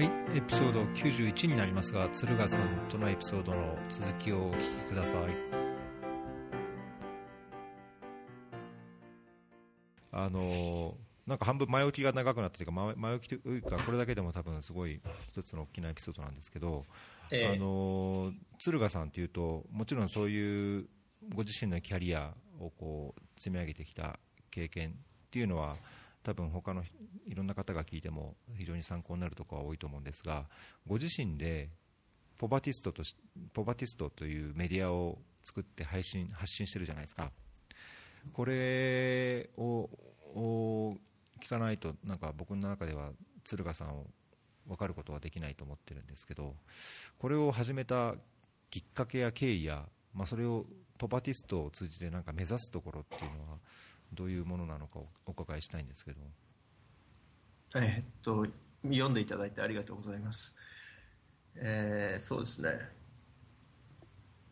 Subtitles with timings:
[0.00, 5.12] はい、エピソード91になりますが、鶴賀さんとのエピソードの続きをお聞きください。
[10.10, 16.86] あのなんか半分前置きが長くなったというか、前前置きというか、これだけでも多分すごい一つの大きなエピソードなんですけど、
[17.30, 20.88] ええあの鶴賀さんというと、もちろんそういう
[21.34, 24.18] ご自身のキャリアをこう積み上げてきた
[24.50, 24.94] 経験っ
[25.30, 25.76] ていうのは、
[26.22, 26.82] 多分他の
[27.26, 30.46] いろんな方が聞いても非常に参考になるところは多いと思うんですが、
[30.86, 31.70] ご自身で
[32.38, 33.16] ポバティストとし
[33.52, 37.30] ポバティストというメディアを作って配信発信してるじゃないですか。
[38.32, 39.88] これを
[41.40, 43.10] 聞かないとなんか僕の中では
[43.44, 44.06] 鶴賀さんを
[44.66, 46.54] 分かることはできないと思ってるんですけど
[47.18, 48.14] これを始めた
[48.70, 49.84] きっかけや経緯や、
[50.14, 50.66] まあ、それを
[50.98, 53.58] ポバティストを通じてなんか目指すところっていうのは
[54.12, 56.20] どういうものなのかをお伺いしたいんですけど。
[57.76, 58.46] えーっと、
[58.82, 60.58] 読んでいただいてありがとうございます。
[61.56, 62.78] えーそうですね。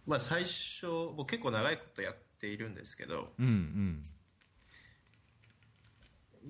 [0.06, 4.04] まあ最初、僕結構長いことやっているんですけど、うんうん。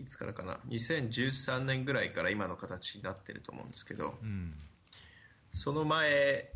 [0.01, 4.55] いつからかな、2013年ぐらいから今の形になってると思うんですけど、うん。
[5.51, 6.53] その前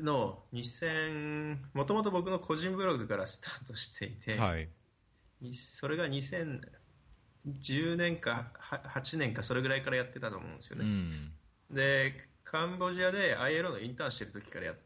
[0.00, 4.62] の2000、もともと僕の個人ブログからスタートしていて、はい。
[4.62, 4.68] に
[5.52, 10.84] それが2010年かは8年かそれぐらいからやってたと思うんですよね。
[10.84, 11.32] うん。
[11.70, 14.76] でカンボジアで ILO のインターンしてる時からやっ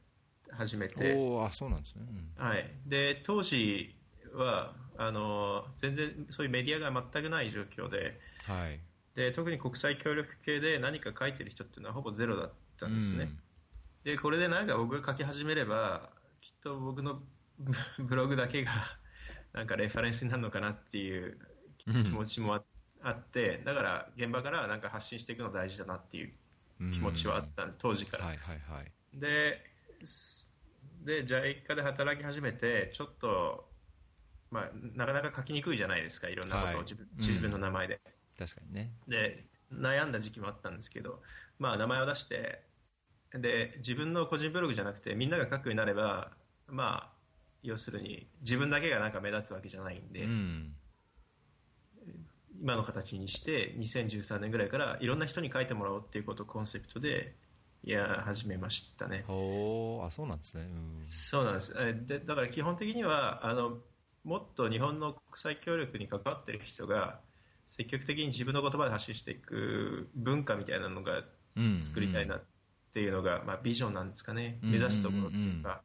[0.50, 2.02] 始めて、あそうなんですね、
[2.38, 2.46] うん。
[2.46, 3.94] はい、で当時
[4.34, 8.18] はあの全然そういうメディアが全くない状況で。
[8.44, 8.80] はい。
[9.14, 13.30] で特に国際協力系で何か書いてる人っていうのはほぼゼロだったんですね、
[14.04, 16.10] でこれで何か僕が書き始めれば
[16.42, 17.22] きっと僕の
[17.58, 17.72] ブ
[18.04, 18.72] ブログだけが
[19.56, 21.38] なんかレファレンスになるのかなっていう
[21.88, 22.62] うん気持ちもあ
[23.02, 26.32] あってだから現場からなんか発信していくの大事だなっていう
[26.80, 26.90] うん。
[26.92, 29.18] 気持ちはあったんです当時から、はいはいはい。
[29.18, 29.58] で
[30.04, 30.52] す
[31.04, 33.68] で JICA で働き始めてちょっと、
[34.50, 36.76] まあ、なかなか書きにくいじゃないですかいろんなことはい。
[36.76, 38.00] を自分,、うん自分の名前で。
[38.38, 38.92] 確かにね。
[39.08, 41.22] で悩んだ時期もあったんですけど、
[41.58, 42.62] まあ、名前を出して
[43.32, 46.32] で自分の個人ブログじゃなくてみんなが書くようになれば、
[46.68, 47.15] まあ、
[47.66, 50.72] 要するに自分だけがなんか目立つわけじゃないんで、うん。
[52.60, 57.36] 今の形にして2013年ぐらいからいろんな人に書いてもらおうっていうことをコンセプトで
[57.84, 59.24] いや始めましたね。
[59.26, 60.96] ほーあそうなんですね、うん。
[60.96, 61.76] そうなんです。
[61.78, 63.78] えでだから基本的にはあの
[64.24, 67.20] もっと日本の国際協力に関わっている人が
[67.66, 71.22] 積極的に自分の言葉で発信していく文化みたいなのが
[71.56, 71.82] うん。
[71.82, 72.44] 作りたいなっ
[72.92, 74.70] ていうのが、まあ、ビジョンなんですかね、うん。
[74.72, 75.82] 目指すところっていうか、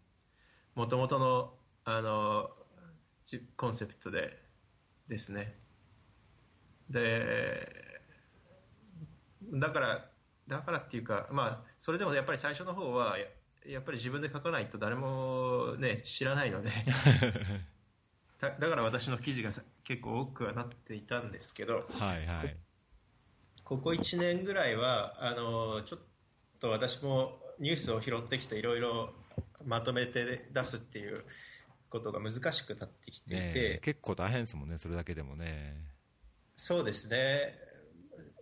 [0.75, 1.53] もともとの
[1.86, 2.50] あの
[3.25, 4.38] じコンセプトで
[5.08, 5.56] ですね。
[6.90, 8.00] で
[9.53, 10.12] だから
[10.47, 13.25] だからっていうか、まあ、それでもやっぱり最初の方はや
[13.66, 16.70] やっぱり自分で書かないと誰も、ね、知らないので。
[18.40, 21.88] だだから私の記事がさ結構多くはなっていたんですけど。
[21.91, 22.58] はいはい。
[23.64, 26.00] ここ1年ぐらいはあのちょっ
[26.59, 29.14] と私もニュースを拾ってきていろいろ
[29.64, 31.24] まとめて出すっていう
[31.91, 35.75] ことが難しくなってきていて、ねえ結構大変ですもんねそれだけでもね。
[36.56, 37.53] そうですね、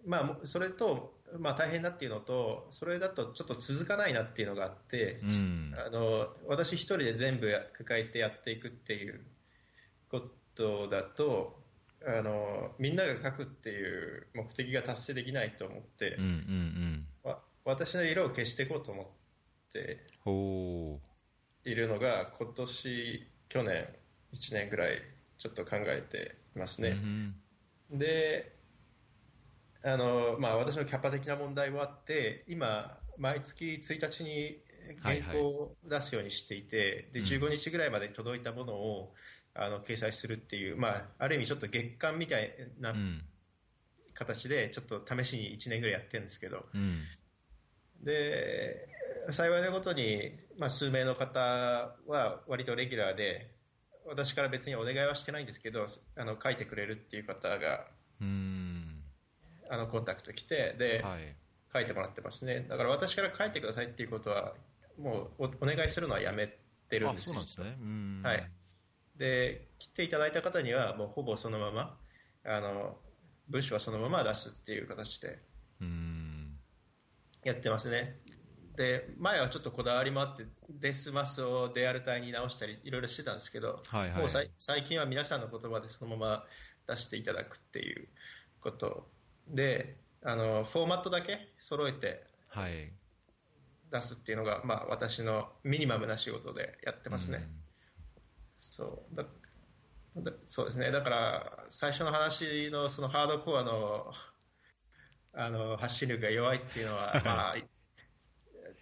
[0.05, 5.73] まあ、もそれと、まあ、大変だっていうのとそれだとちょっと続かないなっていうのがあって、うん。
[5.75, 9.21] あの私一人で全部や抱えてやっていくっていう
[10.09, 10.21] こ
[10.55, 11.59] とだと
[12.05, 17.07] あのみんなが書くっていう目的が達成できないと思って、うんうんうん。
[17.23, 19.05] わ私の色を消していこうと思っ
[19.71, 20.99] てほ
[21.65, 23.87] いるのが今年去年
[24.33, 25.01] 1年ぐらい
[25.37, 26.91] ちょっと考えていますう、ね。
[27.91, 27.97] うん。
[27.97, 28.55] で
[29.83, 34.57] あの、まあ、私のキャパ的な問題もあって今、毎月1日に
[35.01, 37.25] 原稿を出すようにしていて、でうん。
[37.25, 39.13] 15日ぐらいまでに届いたものを
[39.55, 43.21] あの掲載するっていう、まあ、ある意味ちょっと月間みたいなうん。
[44.13, 46.65] 形でちょっと試しに1年ぐらいやってるんですけど。
[46.73, 47.03] うん。
[48.03, 48.87] で
[49.31, 51.39] 幸いなことに、まあ、数名の方
[52.07, 53.51] は割とレギュラーで
[54.05, 55.85] 私から別にお願いはしてないんですけど
[56.15, 57.85] あの書いてくれるっていう方が
[58.21, 59.03] うん。
[59.69, 61.35] あのコンタクト来てで、はい。
[61.71, 62.65] 書いてもらってますね。
[62.67, 64.53] だから私から書いてくださいっていうことは
[64.97, 66.47] もうおお願いするのはやめ
[66.89, 67.41] てるんあですよ。
[67.41, 68.51] そうなんではい。
[69.17, 71.95] で来ていただいた方にはもうほぼそのまま
[72.43, 72.97] あの
[73.49, 75.37] 文章はそのまま出すっていう形で
[75.79, 76.57] うん。
[77.43, 78.17] やってますね
[78.79, 86.43] で前はちょっとこだわりもあってデスマスをデアル体に直したりいろいろしてたんですけど、はいはいもう最近は皆さんの言葉でそのまま
[86.87, 88.07] 出していただくっていう
[88.61, 89.05] こと
[89.49, 92.93] であのフォーマットだけ揃えてはい。
[93.91, 97.49] 出すっていうのが、まあ、私のミニマムな仕事でやってますね。
[98.59, 99.25] そうだ
[100.15, 104.11] だそうですね、だから最初の話のそのハードコアの
[105.33, 107.55] あの発信力が弱いっていうのは、まあ、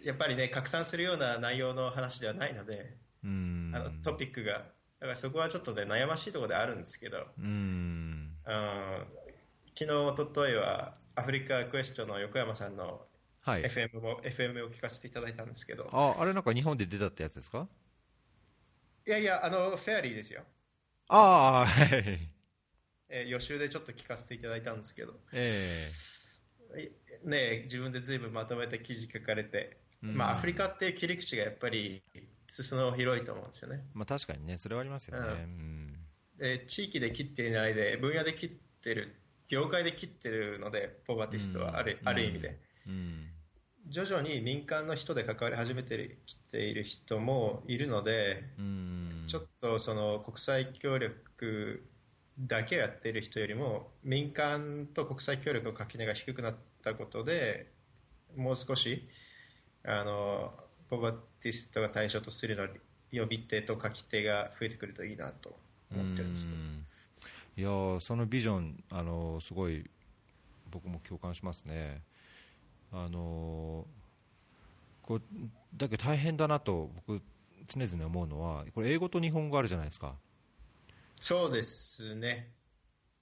[0.08, 3.72] やっぱりね、拡散するような内容の話ではないので、うん。
[3.74, 8.36] あのトピックが、だからそこはちょっとね、悩ましいところであるんですけど、うん。
[8.46, 9.06] うん。
[9.78, 13.06] 昨日、おとといはアフリカクエスチョンの横山さんの
[13.42, 13.62] はい。
[13.62, 17.68] FM も、FM を聞かせていただいたんですけど、あ、あれなんか日本で出たってやつですか？
[19.06, 20.42] いやいや、あのフェアリーですよ、
[21.08, 22.30] ああ、はい。
[23.10, 25.88] えー予習でちょっと聞かせていただいたんですけど、え
[27.24, 32.02] ね、自分でずいぶんまとめて記事書かれて、うんまあ、アフリカっていう切り口がやっぱり
[32.50, 33.84] 裾野広いと思うんですよね。
[33.94, 35.26] まあ確かにね、それはありますよね。
[35.26, 35.94] ううん。
[36.38, 38.50] で地域で切っていないで、分野で切っ
[38.82, 39.16] てる、
[39.48, 42.58] 業界で切ってるので、ポバティストはある,、うんある意味で。
[42.86, 43.26] うん。
[43.88, 49.24] 徐々に民間の人で関わり始めてきている人もいるので、うん。
[49.26, 51.84] ちょっとその国際協力
[52.38, 57.72] だけやっている人よりも民間と国際協力の垣根が低くなったことで
[58.36, 59.08] もう少し
[59.90, 60.52] あの
[60.90, 62.68] ポバティストが対象とするの
[63.10, 65.56] 呼び手と書き手が増えてくるといいなと
[65.90, 66.84] 思ってるんですけどうん
[67.56, 69.84] いやーそのビジョン、あのーすごい
[70.70, 72.02] 僕も共感しますね。
[72.92, 75.22] あのーこう
[75.74, 77.22] だけど大変だなと僕
[77.66, 80.14] 常々思うのはこれ英語と日本語あるじゃないですか。
[81.16, 82.52] そうですね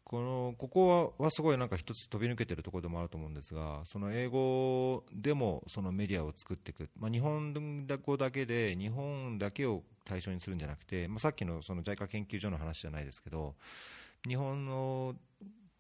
[0.09, 7.53] このここははすごいなんか一つ飛び抜けてるところでもあると思うんですが、その英語でもそのメディアを作っていく、まあ、日本
[8.05, 13.57] 語だけで日本だけを対象にするんじゃなくて、まあ、さっきのその JICA 研究所の話じゃないですけど、
[14.29, 15.17] 日本の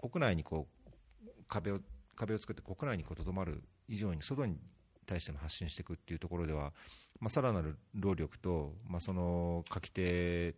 [0.00, 1.79] 国内にこう壁を
[2.17, 4.58] 壁を作って国内にとどまる以上に外に
[5.06, 6.72] 対しても発信していくっていうところでは、
[7.20, 10.56] まあ、さらなる労力と、まあ、その書き手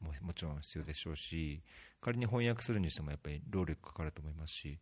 [0.00, 1.62] ももちろん必要でしょうし、
[2.00, 4.78] 仮に翻訳するにしてもやっぱり労力かかると思いますし、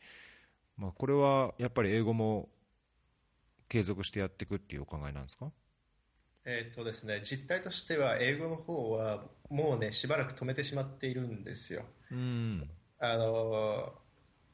[0.77, 2.49] まあ、これはやっぱり英語も
[3.69, 5.53] 継続してやっていくっていうお考えなんですか？
[6.47, 11.85] えーっとですね実態としては英語の方はもうねしばらく止めてしまっているんですよ。
[12.11, 13.93] うん、あの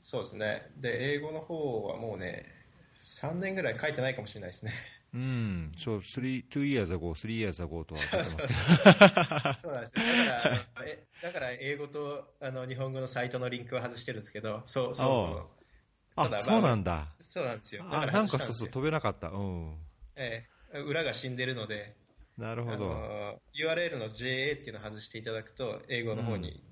[0.01, 0.71] そうですね。
[0.77, 2.45] で英語の方はもうね
[2.95, 4.73] 3年ぐらい書いてないかもしれないですね
[5.15, 15.63] うん、そう、three, two years ago, three years ago とは書いてますけど、そうなんですよだからえだから英語とあの日本語のサイトのリンクを外してるんですけどそうそう
[16.17, 17.09] あそうなんだ。
[17.21, 19.29] そうなんですよだあ、からなんかそうそう、飛べなかった。
[19.29, 19.77] うん。
[20.17, 21.95] ええ裏が死んでるので
[22.39, 22.79] あなるほど。
[22.79, 26.63] の URL の JA っていうのを外していただくと英語の方に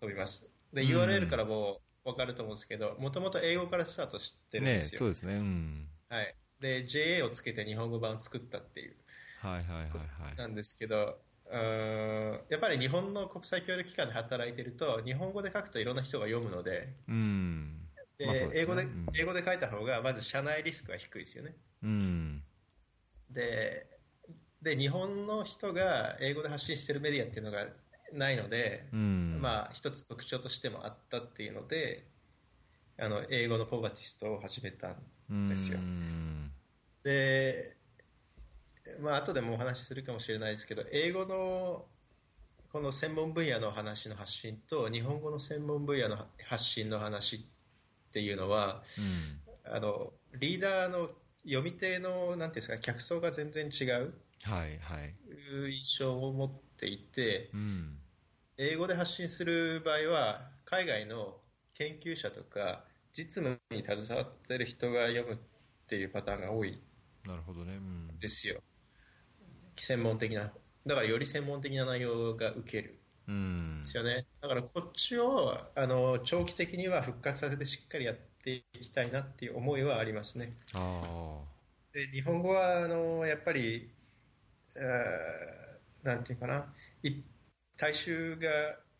[0.00, 5.34] 飛びます、でうん URL からも分かると思うんですけどもともと英語からスタートしてるんねですよ、そうですね。
[5.34, 5.88] うん。
[6.08, 8.96] はい、で JA をつけて日本語版を作ったっていう
[9.40, 10.36] はいはいはいはい。
[10.36, 11.18] なんですけど
[11.50, 17.88] うーんやっぱり日本の国際協力機関で働いてると日本語で書くといろんな人が読むのでうん。
[18.18, 22.42] で英語でうん英語で書いた方がまず社内リスクが低いですよねうん。
[23.30, 23.86] で
[24.62, 27.66] で日本の人が英語で発信してるメディアっていうのが
[28.12, 29.38] ないので、うん。
[29.40, 32.04] まあ一つ特徴としてもあったっていうので
[33.00, 34.94] あの英語のポバティストを始めた
[35.32, 36.52] んですようん。
[37.02, 37.76] で、
[39.00, 41.86] まあ後でもお話しするかもしれないですけど英語の
[42.72, 47.40] この専門分野の話の発信と日本語の専門分野の発信の話っ
[48.12, 48.82] ていうのは
[49.64, 51.08] あのリーダーの
[51.44, 54.14] 読み手のなんていうんですか客層が全然違う
[54.44, 55.14] はいはい。
[55.70, 57.98] 印象を持っていてうん。
[58.58, 61.38] 英語で発信する場合は海外の
[61.78, 65.38] 研究者とか実務に携わってる人が読むっ
[65.86, 66.80] ていうパターンが多い
[67.26, 67.74] なるほどね。
[67.74, 68.18] うん。
[68.18, 68.60] ですよ。
[69.76, 70.52] 専門的な。
[70.86, 72.98] だからより専門的な内容が受ける。
[73.28, 73.78] うん。
[73.78, 74.26] んですよね。
[74.40, 80.56] だからこっちをあの長期的には復活させてしっかりやっていきたいなっていう思いはありますね。
[80.74, 81.40] あ。
[81.92, 83.90] で日本語はあのやっぱり
[84.76, 86.72] あーなんていうかな。
[87.02, 87.22] い
[87.76, 88.48] 大衆が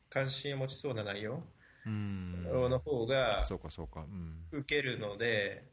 [0.09, 1.43] 関心を持ちそうな内容。
[1.87, 4.01] の方がそうかそうか。
[4.01, 4.45] うん。
[4.53, 5.65] 受けるので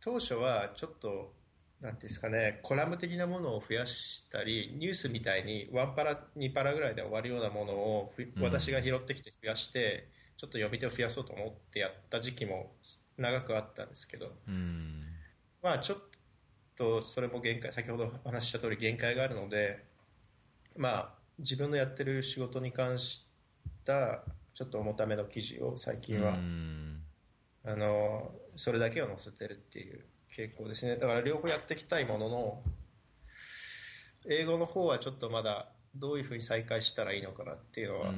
[0.00, 1.32] 当初はちょっと
[1.80, 12.72] なんていうんですかねコラム的なものを増やしたりニュースみたいにワンパラ2パラぐらいで終わるようなものを私が拾ってきて増やしてちょっと読み手を増やそうと思ってやった時期も
[13.18, 15.02] 長くあったんですけどうん。
[15.62, 15.98] まあちょっ
[16.76, 19.84] とそれも限界先ほどお話しした通り限界があるので
[20.76, 23.26] まあ自分のやってる仕事に関し
[23.84, 24.24] た
[24.54, 27.00] ちょっと重ための記事を最近は、うん
[27.66, 30.96] あのそれだけを載せてるっていう傾向ですね。
[30.96, 32.62] だから両方やっていきたいものの、
[34.28, 38.12] 英語の方はちょっとまだどういうふうに再開したらいいのかなっていうのは、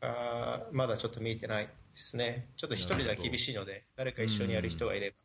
[0.00, 2.48] あまだちょっと見えてないですね。
[2.56, 5.16] ちょっと一人では厳しいので、誰か一緒にやる人がいれば。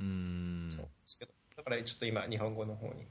[0.00, 3.06] うんそうですけど、だからちょっと今、日本語の方に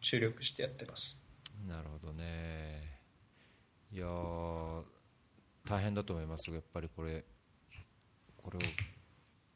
[0.00, 1.24] 注力してやってます。
[1.66, 3.00] なるほどね。
[3.92, 4.97] いやー
[5.68, 7.24] 大変だと思いますよ、やっぱりこれ、
[8.36, 8.60] これを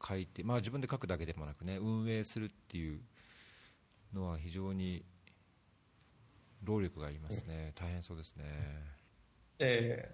[0.06, 3.00] 書いて、まあ、自分で書くだけでもなくね、運営するっていう
[4.12, 5.04] のは非常に
[6.62, 8.44] 労力がありますね、大変そうですね。
[9.58, 10.10] で、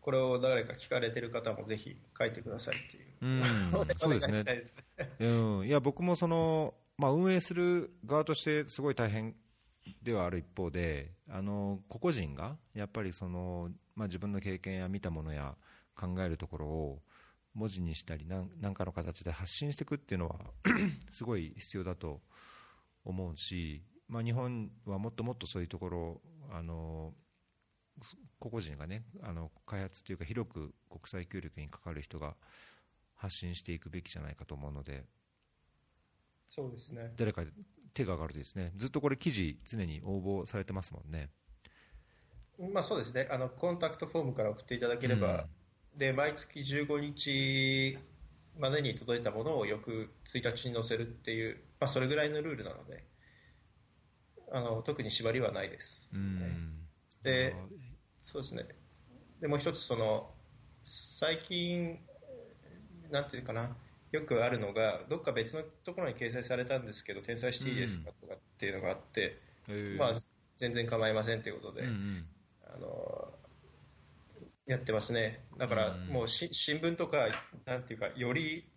[0.00, 3.12] これを誰か聞かれてる方もぜひ書いてくださいっていう。
[3.22, 3.42] うん
[3.74, 5.10] お願いそうですねしたいですね。
[5.20, 9.36] うん、いや僕もその、まあ、運営する側としてすごい大変
[10.02, 15.54] ではある一方であの個々人がやっぱりその、まあ、自分の経験や見たものや
[15.94, 17.02] 考えるところを
[17.54, 20.36] 文字にしたり何何かの形で発信していくっていうのは
[21.10, 22.20] すごい必要だと
[23.04, 26.20] 思うし、まあ、日本はもっともっとそういうところ
[26.50, 27.12] あの
[28.38, 32.34] 個々人がねあの開発というか広く国際協力にかかる人が
[33.14, 35.04] 発信していくべきじゃないかと思うので
[36.46, 37.12] そうですね。
[37.16, 37.44] 誰か
[37.94, 41.30] 手が上がるとですねずっとこれ記事常に応募されてますもんね
[42.58, 43.28] まあそうですね。
[43.30, 45.46] あの、コンタクトフォームから送っていただければ、
[45.96, 47.98] で、毎月15日
[48.58, 53.04] までに届いたものを翌1日に載せるっていう、まあそれぐらいのルールなので、
[54.52, 56.10] あの、特に縛りはないです。
[56.12, 56.38] うん。
[56.40, 56.46] ね。
[57.22, 57.54] で、
[58.18, 58.66] そうですね。
[59.40, 60.30] で、もう一つ、その、
[60.84, 61.98] 最近、
[63.10, 63.76] なんていうかな、
[64.12, 69.98] よくあるのが、どっか別のところに掲載されたんですけど、転載していいですかとかっていうのがあって、えー。
[69.98, 70.12] まあ、
[70.56, 72.26] 全然構いませんということで、うんうん
[72.74, 73.32] あの
[74.66, 75.44] やってますね。
[75.58, 77.28] だから、うんもうし新聞とか、
[77.66, 78.68] なんていうか、より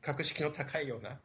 [0.00, 1.20] 格式の高いような、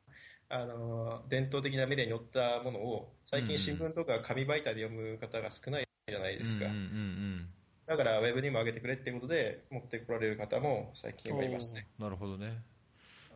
[0.49, 6.65] あの伝統的なメディアに載ったものを、最近新聞とか紙媒体で読む方が少ないじゃないですか。
[6.65, 7.47] うんうんうん
[7.87, 11.87] だから、ウェブにも上げてくれっていうことで、持ってこられる方も最近はいますね。
[11.99, 12.61] なるほどね、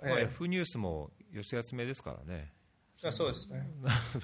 [0.04, 2.54] ええまあ、F ニュースも寄せ集めですからね
[3.04, 3.68] あそうですね。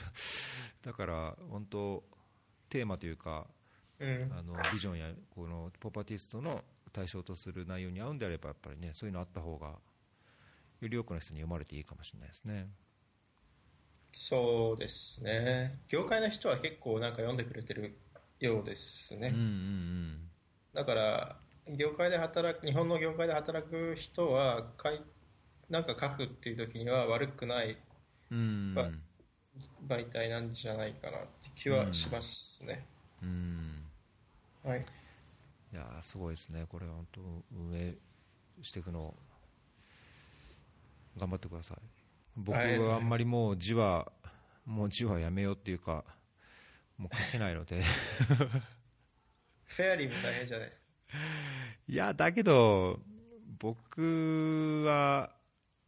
[0.84, 2.03] だから本当
[2.70, 3.61] テーマというかうん。
[4.31, 9.75] あのビジョンやこのポパティストの対象とする内容に合うんであればやっぱりねそういうのあった方が
[10.81, 12.67] より多くの人に読まれていいかもしれないですね
[14.13, 15.79] そうですね。
[15.88, 17.98] 業界の人は結構なんか読んでくれてる
[18.39, 19.29] ようですね。
[19.34, 20.17] うんうん
[20.74, 21.38] だから、
[21.77, 25.01] 業界で働く、日本の業界で働く人は、かい
[25.70, 27.77] なんか書くっていう時には悪くない
[28.29, 28.93] うんう
[29.88, 32.86] 媒体なんじゃないかなって気はしますね。
[33.22, 33.80] うん
[34.63, 34.86] はい。
[35.74, 37.22] いやーすごいですねこれ本当
[37.56, 37.96] 運営
[38.62, 39.15] していくの
[41.18, 41.77] 頑張ってください
[42.36, 44.12] 僕はあんまりもう字は
[44.65, 46.03] もう字はやめようっていうか
[46.98, 47.82] もう書けないので
[49.63, 50.88] フェアリーも大変じゃないですか。
[51.88, 53.00] いやだけど
[53.60, 55.34] 僕は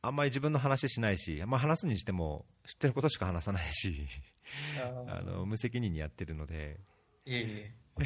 [0.02, 4.06] あんまり自分の話しないし、まあ、話すにしても知ってることしか話さないし
[5.08, 6.80] ああの無責任にやってるので
[7.26, 7.83] いえいえ。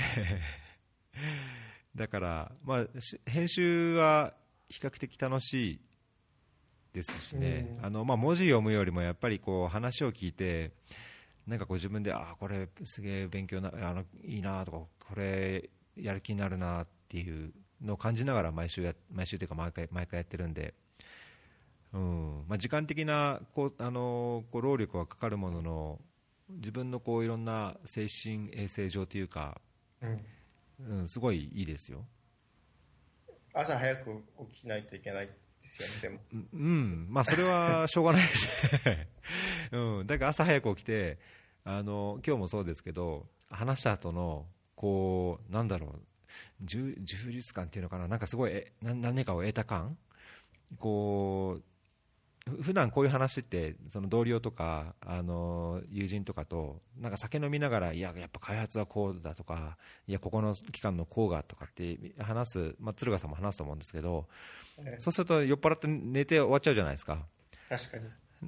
[1.95, 4.33] だから、まあ、し編集は
[4.69, 5.79] 比較的楽しい
[6.93, 7.85] ですしね、うん。
[7.85, 10.71] あのまあ、文字読むよりもやっぱりこう話を聞いて、
[11.45, 14.77] なんかこう自分で、あこれすげえ勉強なあのいいなとか、
[15.09, 20.73] これやる気になるなっていうのを感じながら毎週や、毎週というか毎回毎回やってるんで、
[21.93, 22.45] うん。
[22.47, 26.01] まあ、時間的なこうあのこう労力はかかるものの、
[26.49, 29.61] 自分のこういろんな精神衛生上というか、
[30.01, 30.99] うん。
[30.99, 32.05] うん、すごいいいですよ。
[33.53, 36.19] 朝早く起きないといけないですよね、でも。
[36.33, 38.47] うんうん、まあそれはしょうがないです
[38.85, 39.09] ね。
[39.71, 41.17] うん、だから朝早く起きて、
[41.63, 46.01] あの今日もそうですけど、話した後のこうなんだろう、
[46.61, 49.97] 充充実感っていうのかな、なんかすごいえ何何かを得た感、
[50.77, 51.63] こうふ
[52.61, 59.77] 普段こういう話ってその同僚とかあの友人とかとなんか酒飲みながらいややっぱ開発はこうだとか
[60.07, 64.27] いやここの機関のこうがとかって話す、まあ、鶴ヶさんも話すと思うんですけど
[64.79, 64.99] ええ。
[64.99, 67.25] そうすると酔っ払って寝て終わっちゃうじゃないですか。
[67.69, 68.05] 確かに。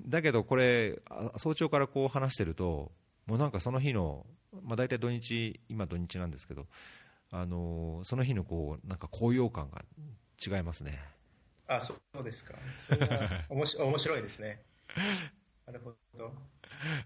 [0.08, 2.91] だけどこれあ早朝からこう話してると
[3.25, 4.25] もうなんかその日の、
[4.63, 6.68] まあ、大体土日今土日なんですけど
[7.32, 9.84] あのその日のこうなんか高揚感が
[10.46, 11.00] 違いますね
[11.70, 12.58] あ、そうですか。
[12.88, 14.64] それは おもし面白いですね。
[15.66, 16.34] なるほど。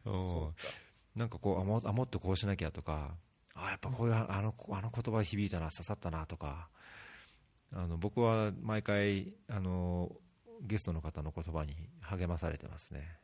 [0.05, 0.70] うんそうか。
[1.15, 3.15] なんかこうあもあもっとこうしなきゃとか
[3.53, 6.70] あやっぱこういうあのあの言葉響いたな刺さったなとか
[7.72, 10.12] あの僕は毎回あの
[10.62, 13.17] ゲストの方の言葉に励まされてますね。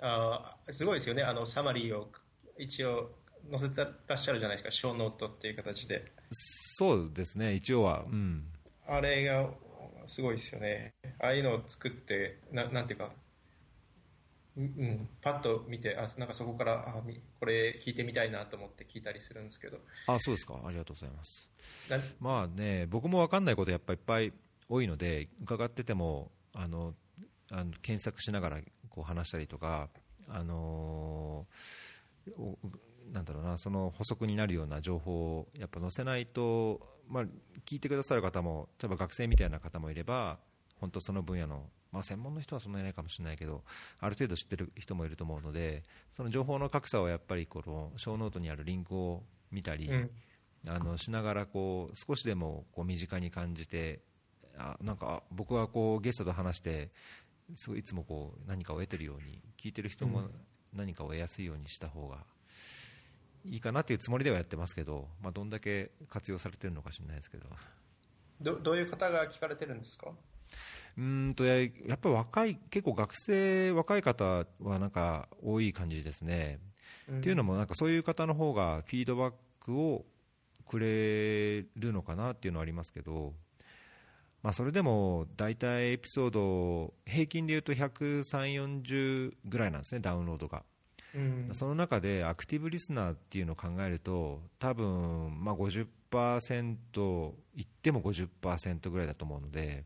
[0.00, 2.10] あすごいですよね、あのサマリーを
[2.56, 3.10] 一応
[3.50, 6.04] 載せてらっしゃるじゃないですか、ショーノートっていう形で。
[6.30, 8.04] そうですね、一応は。
[8.04, 8.46] うん、
[8.86, 9.50] あれが
[10.08, 10.94] すごいですよね。
[11.20, 13.10] ああいうのを作って、ななんていうか、
[14.56, 17.02] うん、パッと見て、あなんかそこからあ
[17.38, 19.78] これ聞いてみたいなと思って聞いたりするんですけど。
[20.08, 21.50] あそうですか、ありがとうございます。
[22.18, 24.32] まあね、僕も分かんないことやっぱいっぱい
[24.68, 26.94] 多いので、伺ってても、あの
[27.50, 28.60] あの検索しながら
[28.90, 29.88] こう話したりとか、
[30.26, 37.24] あのー、なんだろうな、その補足になるような情報をやっぱ載せないと、まあ、
[37.66, 40.38] 聞いてくださる方も、例えば学生みたいな方もいれば、
[40.80, 43.64] 本当その分野の、まあ、専門の人はそんなにいないかもしれないけど、
[44.00, 50.10] ある程度知ってる人もいると思うので、その情報の格差をやっぱりこの show note にあるリンクを見たり、うん、
[50.66, 54.00] あのしながらこう少しでもこう身近に感じて、
[54.56, 56.90] あなんか僕はこうゲストと話して
[57.54, 60.22] すごいいつもこう何かを得てるように聞いてる人も
[60.72, 62.18] 何かを得やすいようにした方が
[63.44, 67.46] いいかなというつもりではやってますけど、まあ、どんだけ活用されてるのか知らないですけど。
[68.40, 70.12] どどういう方が聞かれてるんですか？
[70.96, 76.60] うんとややっぱり若い結構学生若い方はなんか多い感じですね、
[77.08, 80.04] うん、っていうのもなんかそういう方の方がフィードバックを
[80.68, 83.34] くれるのかなっていうのはありますけど
[84.40, 90.62] まあ、それでも大体エピソード平均でいうと130、40ぐらいなんですね、ダウンロードが。
[91.14, 99.84] うん、その中でアクティブリスナーっていうのを考えると多分まあ50%いっても50%ぐらいだと思うので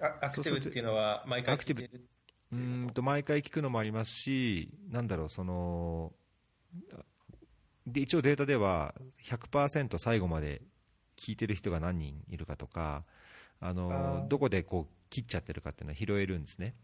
[0.00, 1.90] アクティブっていうのは毎回聞く
[2.52, 6.12] うんと毎回聞くのもありますしなんだろうその
[7.86, 8.94] で一応データでは
[9.24, 10.62] 100%最後まで
[11.16, 13.04] 聞いてる人が何人いるかとか
[13.60, 16.74] あのどこでこう切っちゃってるかっていうのは拾えるんですね。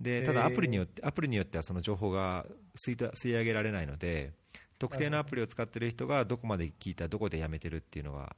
[0.00, 4.32] でただアプリによってアプリによってはその情報が吸い吸い上げられないので
[4.78, 8.36] 特定のアプリを使っている人がどこまで聞いたどこでやめてるっていうのが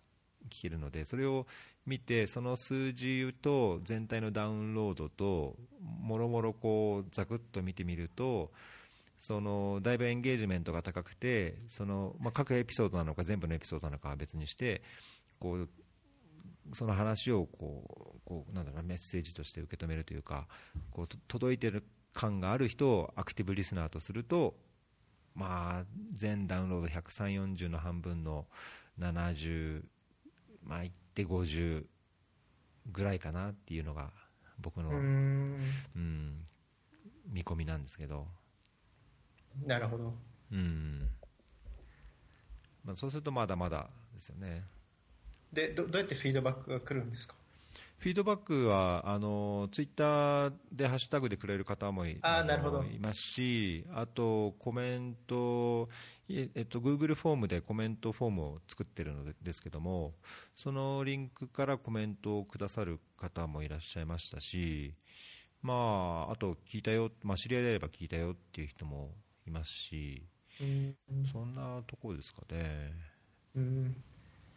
[0.49, 1.47] 聞けるのでそれを
[1.87, 5.57] 見てその数字と全体のダウンロードと
[6.01, 8.51] もろもろこうざくっと見てみると
[9.19, 14.83] そのだいぶエンゲージメントが高くてその、まあ、各エピソードなのか全部のエピソードなのかは別にして
[15.39, 15.69] こう
[16.73, 20.47] その話をこうこうなんだろうメッセージとして受け止めるというか
[20.91, 24.55] こう届いてる感がある人をアクティブリスナーとすると、
[25.35, 25.85] まあ、
[26.17, 28.47] 全ダウンロード130、40の半分の
[28.99, 29.83] 70、
[30.65, 31.85] まあ、いって50
[32.93, 34.11] ぐらいかなっていうのが
[34.59, 36.47] 僕のうん
[37.27, 38.27] 見込みなんですけど。
[39.65, 40.15] なるほど。
[40.53, 41.09] うん
[42.85, 44.65] まあ、そうするとまだまだですよね。
[45.53, 47.35] でどどうやってフィードバックが来るんですか？
[47.99, 52.83] フィードバックはあのツイッターでハッシュタグでくれる方もいあなるほど。
[52.83, 55.91] いますし、あとコメント、
[56.31, 60.15] えっと、Google フォームでコメントフォームを作ってるのですけども、
[60.57, 64.95] そのリンクからコメントをくださる方もいらっしゃいましたし、
[65.61, 69.11] まあ、あと聞いたよ、まあ、知り合いであれば聞いたよっていう人も
[69.47, 70.23] いますし、
[70.59, 70.97] うん、
[71.31, 72.93] そんなところですかね。
[73.55, 74.03] うん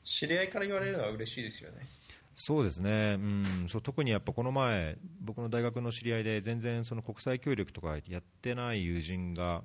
[0.04, 1.88] 知り合いから言われるのは嬉しいですよね。
[2.36, 9.64] そうですね、うん、そう特にやっぱこの前、僕の大学の知り合いで全然その国際協力とかやってない友人が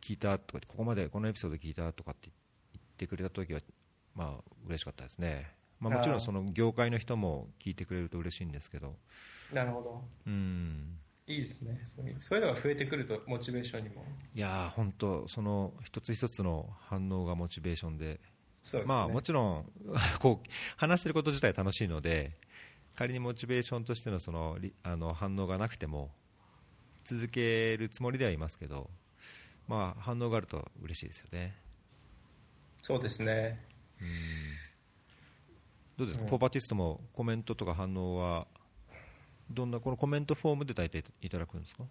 [0.00, 2.30] 聞いたとか、ここまでこのエピソード聞いたとかって
[2.72, 3.60] 言ってくれたときは、
[4.14, 8.96] まあ嬉しかったですね、まあ、もちろんその業界の人も聞いてくれると嬉しいんですけど。
[9.52, 14.04] なるほど、うん、いいですねそういう、そういうのが増えてくると、モチベーションにも。
[14.34, 18.18] いや本当、その一つ一つの反応がモチベーションで。
[18.74, 19.72] ね、まあ、もちろん
[20.20, 22.36] こう話してること自体楽しいので
[22.94, 26.10] 仮にモチベーションとしてのそのあの反応がなくても
[27.04, 28.90] 続けるつもりではいますけど、
[29.66, 31.56] まあ、反応があると嬉しいですよね。
[32.82, 33.64] そうですね。
[34.00, 34.08] うん。
[35.96, 38.46] どうですか、うん、ポーパティストもコメントとか反応は
[39.50, 41.84] どんなこのコメントフォームで大体いただくんですか？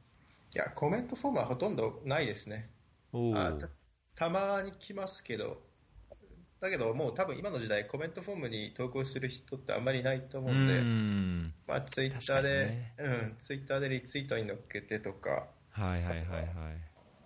[0.53, 2.69] いやコメントフォームはほとんどないですね。
[3.11, 3.69] た
[4.15, 5.61] たまに来ますけど
[6.59, 16.47] だけど、もう多分今の時代、コメントフォームに投稿する人ってあんまりいないと思うんで、んまあ、ツイッターで、ね、うん、ツイッターでリツイートに乗っけてとか、はいはいはいはい。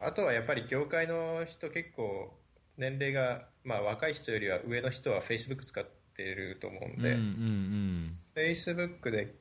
[0.01, 2.33] あとはやっぱり業界の人結構、
[2.77, 9.35] 年齢が、まあ、若い人よりは上の人は Facebook 使ってると思うんで、うんうんうん、Facebook で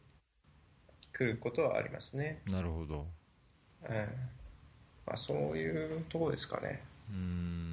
[1.13, 2.43] 来ることはありますね。
[2.47, 3.07] なるほど。
[3.89, 3.97] うん
[5.07, 6.85] まあ、そういうところですかね。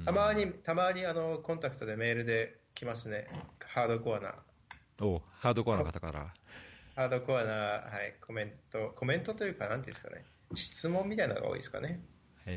[0.04, 3.26] たまに、たまにあのコンタクトでメールで来ますね、
[3.66, 4.34] ハードコアな。
[5.00, 6.34] おハードコアな方から。
[6.96, 10.24] ハードコアな、はい、コメント、コメントというか、なんていうんですかね、
[10.54, 12.00] 質問みたいなのが多いですかね。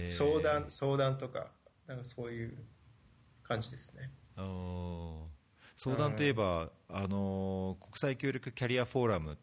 [0.10, 1.52] 相談、相談とか、
[1.88, 2.58] なんかそういう
[3.44, 4.10] 感じですね。
[5.76, 9.38] 相談といえば、あの国際協力キャリアフォーラム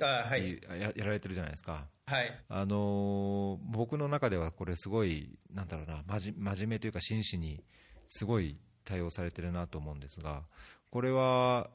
[0.00, 2.44] あ、はい、ややられてるじゃないですか、はい。
[2.48, 7.64] あの僕の中ではこれ、すごい、なんだろうな、真面目というか、真摯に
[8.08, 10.42] すごい対応されてるなと思うんですが、
[10.90, 11.70] これは、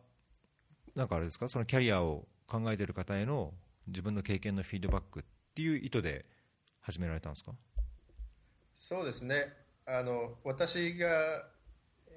[0.96, 3.54] なんかあれですか、そのキャリアを考えている方への
[3.88, 5.24] 自分の経験のフィードバックっ
[5.56, 6.26] ていう意図で
[6.82, 7.54] 始められたんですか？
[8.74, 9.52] そうですね、
[9.86, 11.08] あの私が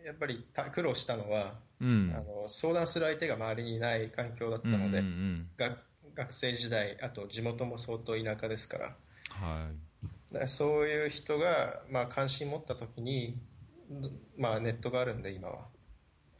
[0.05, 5.79] やっぱり苦労したのは、うん、あの相談する相手が周りにいない環境だったので、うんうんうん、学
[6.31, 8.97] 生時代、あと地元も相当田舎ですから、
[9.31, 9.71] は
[10.33, 13.39] い、らそういう人が、まあ、関心持ったときに、
[14.37, 15.67] まあ、ネットがあるんで、今は。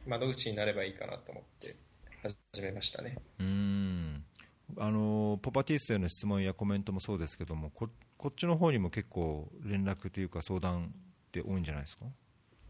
[0.07, 1.75] 窓口になればいいかなと思って
[2.23, 3.17] 始めましたね。
[3.39, 4.23] うん。
[4.77, 12.05] あのポパティストへの質問やコメントもそうですけどもここっちの方にも結構連絡というか相談って多いんじゃないですか？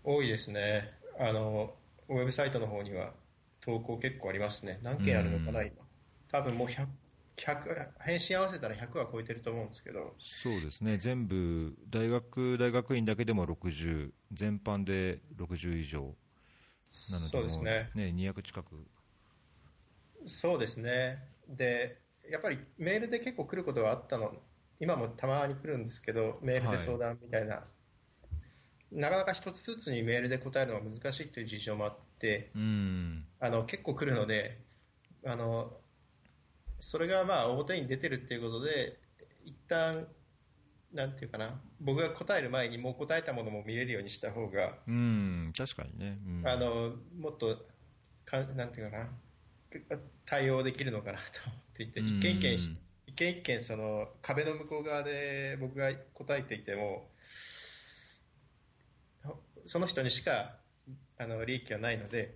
[0.03, 0.91] 多いですね。
[1.19, 1.73] あの
[2.09, 3.13] ウェブサイトの方には
[3.61, 4.79] 投稿結構ありますね。
[4.83, 5.75] 何件あるのかな今。
[6.29, 6.87] 多分もう 100, 100
[7.45, 10.15] 返信合わせたら100は超えてると思うんですけど。
[10.19, 10.97] そうですね。
[10.97, 16.01] 全部大学大学院だけでも60全般で60以上。
[16.01, 16.17] なので
[17.29, 17.89] そうですね。
[17.95, 18.87] ね200近く。
[20.25, 21.23] そうですね。
[21.47, 24.33] でやっぱりメールで結構来ることがあったの
[24.79, 27.63] 今もたまに来るんですけどメールで相談みたいな、は
[28.91, 32.51] い、なかなか一つずつにメールで答えるのが難しいという事情もあって
[33.39, 34.59] あの結構来るので
[35.25, 35.73] あの
[36.81, 38.97] それがまあ表に出てるっていうことで
[39.45, 40.07] 一旦
[40.93, 47.57] なんていうかな僕が答える前にもう答えたものも見れるようにした方がうん確かにね、うん、あのもっと
[48.25, 49.07] かなんていうかな
[50.25, 57.07] 対応できるのかなと思っていて、一件一件一件一件その壁の向こう側で僕が答えていても
[59.65, 60.55] その人にしか
[61.17, 62.35] あの利益はないので、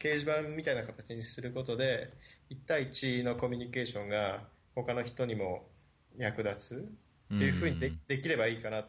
[0.00, 2.12] 掲示板みたいな形にすることで
[2.50, 4.40] 1対1のコミュニケーションが
[4.74, 5.68] 他の人にも
[6.16, 8.88] 役立つっていうふうにで,、できればいいかなと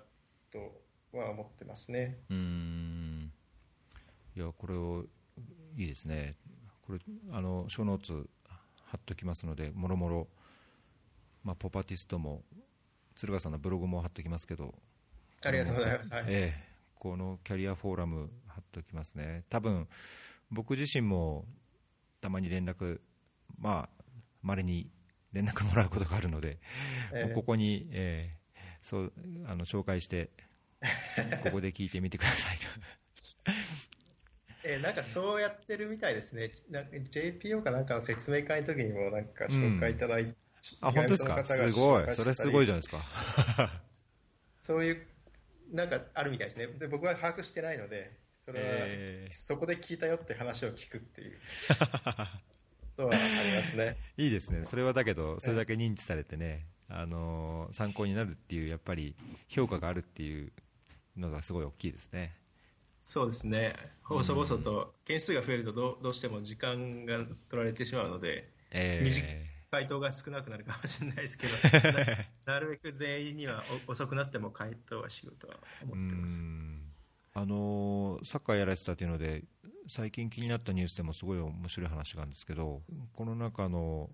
[1.13, 2.17] は思ってますね。
[2.30, 3.32] うん。
[4.36, 5.06] いやこれを
[5.78, 6.36] いいですね、
[6.82, 7.00] これ
[7.32, 8.30] あの小ノーツ
[8.86, 10.28] 貼っときますので、もろもろ、
[11.43, 12.43] まあ、ポパティストも
[13.15, 14.74] 鶴ヶさんのブログも貼っときますけど、
[15.43, 16.63] ありがとうございます、ええ、
[16.95, 19.88] このキャリアフォーラム貼っときますね、多分
[20.51, 21.45] 僕自身も
[22.19, 22.99] たまに連絡、
[23.57, 24.03] まあ、
[24.41, 24.89] 稀に
[25.31, 26.59] 連絡もらうことがあるので、
[27.13, 29.13] えー、ここに、えー、そう
[29.47, 30.29] あの紹介して、
[31.43, 33.51] ここで聞いてみてくださいと。
[34.63, 40.35] えー、なんかそうやってるみたいですね、なんか JPO かなんかの説明会の時にもなんか紹介いただいて、うん、
[40.87, 43.81] あ本当ですか、すごい、それすごいじゃないですか。
[44.61, 45.07] そういう、
[45.71, 48.11] なんかあるみたいですね、で僕は把握してないので、
[48.43, 51.38] それは、えー、そこで聞いたよって話を聞くっていう。
[52.97, 53.97] ことはありますね。
[54.17, 59.15] いいですね、それはだけど、それだけ認知されてね、あのー、参考になるっていう、やっぱり
[59.47, 60.51] 評価があるっていう
[61.17, 62.36] のがすごい大きいですね。
[62.99, 71.54] そうですね、細々と、件数が増えるとどどうしても時間が取られてしまうので、えー、回答が少なくなるかもしれないですけど、
[72.45, 76.43] なるべく全員には遅くなっても回答はしようとは思ってます。
[77.33, 79.43] あのサッカーやられてたというので
[79.87, 82.81] 最近気になったニュースでもすごい面白い話があるんですけど
[83.13, 84.09] この中の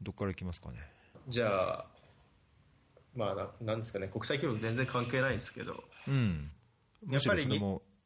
[0.00, 0.76] どこからいきますかね？
[1.28, 1.86] じゃあ
[3.14, 4.08] まあなんですかね？
[4.08, 6.50] 国際記録全然関係ないですけど、うん、
[7.10, 7.60] やっぱりに、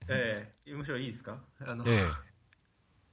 [0.08, 1.38] えー、むしろいいですか？
[1.60, 2.12] あの、えー、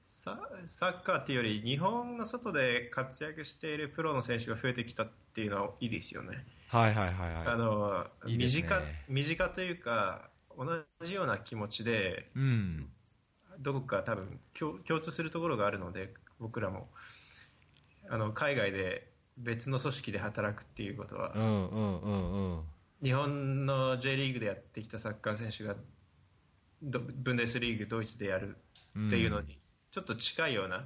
[0.08, 6.46] ササッカーっていうより日本の外で活躍しているプロの選手が増えてきたっていうのはいいですよね。
[6.70, 7.48] はいはいはいはい。
[7.48, 10.30] あの、身近身近というか
[10.60, 10.68] 同
[11.02, 12.90] じような気持ちで、うん、
[13.60, 16.90] どこか多分共通するところがあるので僕らも。
[18.12, 22.62] あの海外で別の組織で働くっていうことは、うんうんうんうん、
[23.04, 25.76] 日本の J リーグでやってきたサッカー選手が
[26.82, 28.58] ブンデスリーグドイツでやる
[29.08, 29.60] っていうのに、
[29.92, 30.86] ちょっと近いような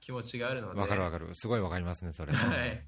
[0.00, 0.80] 気持ちがあるので。
[0.80, 1.32] わかるわかる。
[1.34, 2.32] すごいわかりますねそれ。
[2.32, 2.84] はい。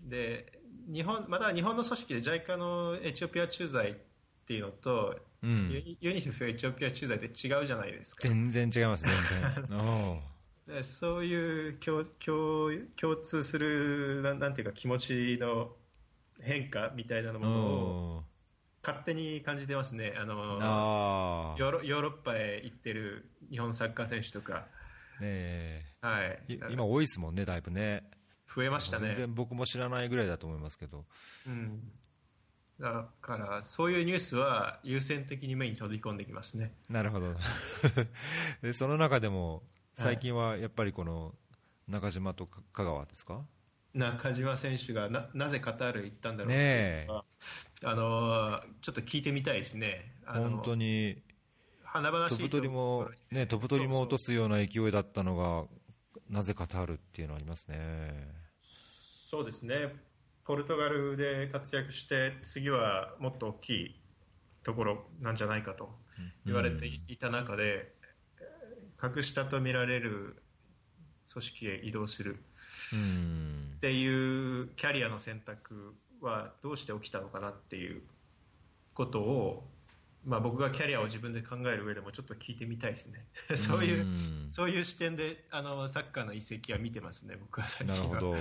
[0.00, 0.60] で
[0.90, 3.98] 日本また日本の組織で JICA のエチオピア駐在
[4.50, 8.22] っていうのと、うん、ユニセフエチオピア駐在って違うじゃないですか。
[8.26, 9.12] 全然違います、全
[10.66, 10.82] 然。
[10.82, 15.72] そういう共共共通するななんていうか気持ちの
[16.40, 17.66] 変化みたいなもの
[18.18, 18.24] を
[18.82, 20.14] 勝手に感じてますね。
[20.16, 21.70] あのヨー。
[21.70, 24.66] ロヨーロッパへ行ってる日本サッカー選手とか、
[25.20, 25.84] え。
[26.00, 28.02] はい、い今、多いですもんね、だいぶね、
[28.52, 29.08] 増えましたね。
[29.08, 29.16] 全。
[29.16, 31.04] 然僕も知らないぐらいだと思いますけど、
[31.46, 31.92] うん、
[32.80, 36.72] だから、そういうニュースは優先的に目に飛び込んできますね。
[36.88, 37.34] なるほど、
[38.62, 39.62] でその中でも、
[39.92, 41.34] 最近はやっぱりこの
[41.88, 43.44] 中島と香川ですか、
[43.92, 47.08] 中島選手がななぜカタール行ったんだろうね
[47.82, 50.14] あのちょっと聞いてみたいですね。
[50.24, 51.22] 本当に
[51.82, 55.66] 華々しい飛ぶ鳥も、ね、飛ぶ鳥も落とすような勢いだったのが、
[56.28, 58.40] なぜカタールっていうのはありますね。
[58.62, 59.94] そうですね、
[60.44, 64.00] ポルトガルで活躍して、次はもっと大きい
[64.62, 65.90] ところなんじゃないかと
[66.44, 67.92] 言われていた中で、
[68.96, 70.42] 格下と見られる
[71.32, 72.42] 組織へ移動する
[72.92, 78.02] うんっていうキャリアの選択はどうして起きたのかなっていう
[78.94, 79.66] ことを、
[80.26, 83.24] まあ、僕がキャリアを自分で考える上でもちょっと聞いてみたいですね。
[83.56, 88.08] そういううんそういう視点であのサッカーの移籍は見てますね、僕は最近は。
[88.08, 88.36] なるほど。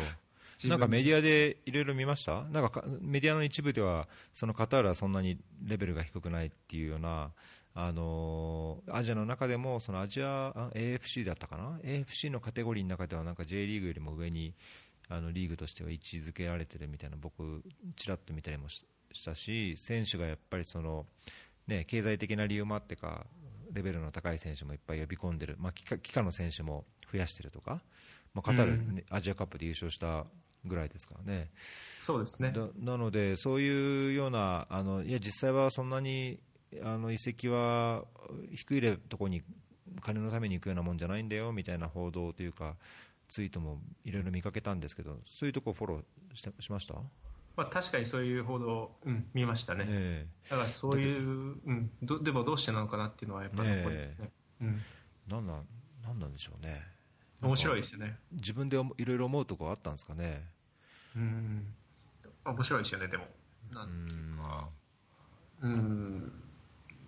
[0.68, 2.44] なんかメディアでいろいろ見ました？
[2.44, 7.32] なんかかメディアの一部では、そのカタールはそんなにレベルが低くないっていうような、
[7.76, 14.54] あのーアジアの中でも、そのアジア、あ AFC だったかな ?AFC のカテゴリーの中では、なんか J リーグよりも上に、
[15.08, 17.64] あのリーグとしては位置づけられてるみたいな、僕、
[17.96, 21.06] ちらっと見たりもししたし、選手がやっぱりその、
[21.68, 23.26] ね、経済的な理由もあってか、
[23.72, 27.82] レベルの高い選手もいっぱい呼び込んでる、まあ、帰化の選手も増やしてるとか、
[28.34, 30.26] まあ、カタール、ねアジアカップで優勝した
[30.66, 31.50] ぐらいですからね。
[32.00, 32.52] そうですね。
[32.52, 36.40] だなので、そういうような、あのいや、実際はそんなに
[36.84, 38.04] あの移籍は
[38.54, 39.44] 低いレところに
[40.02, 42.76] 金のために行くようなもんじゃないんだよみたいな報道というか、
[43.30, 46.96] ツイートもいろいろ見かけたんですけど、そういうところフォローしてしました、
[47.56, 49.86] まあ、確かにそういう報道、うん、見ましたね。
[49.88, 54.32] えだからそういう、うん、どでもどうしてなのかなっていうのはやっぱり残りますね。
[54.62, 54.82] うん、
[55.30, 55.68] えなんなん
[56.04, 56.84] なんなんでしょうね、
[57.42, 58.18] 面白いいですよね。
[58.32, 60.46] 自分で思いろいろ思うところあったんですかね。
[61.16, 61.74] うん、
[62.46, 63.26] 面白いですよね、でも。
[63.72, 64.70] なうんん
[65.62, 66.32] うん、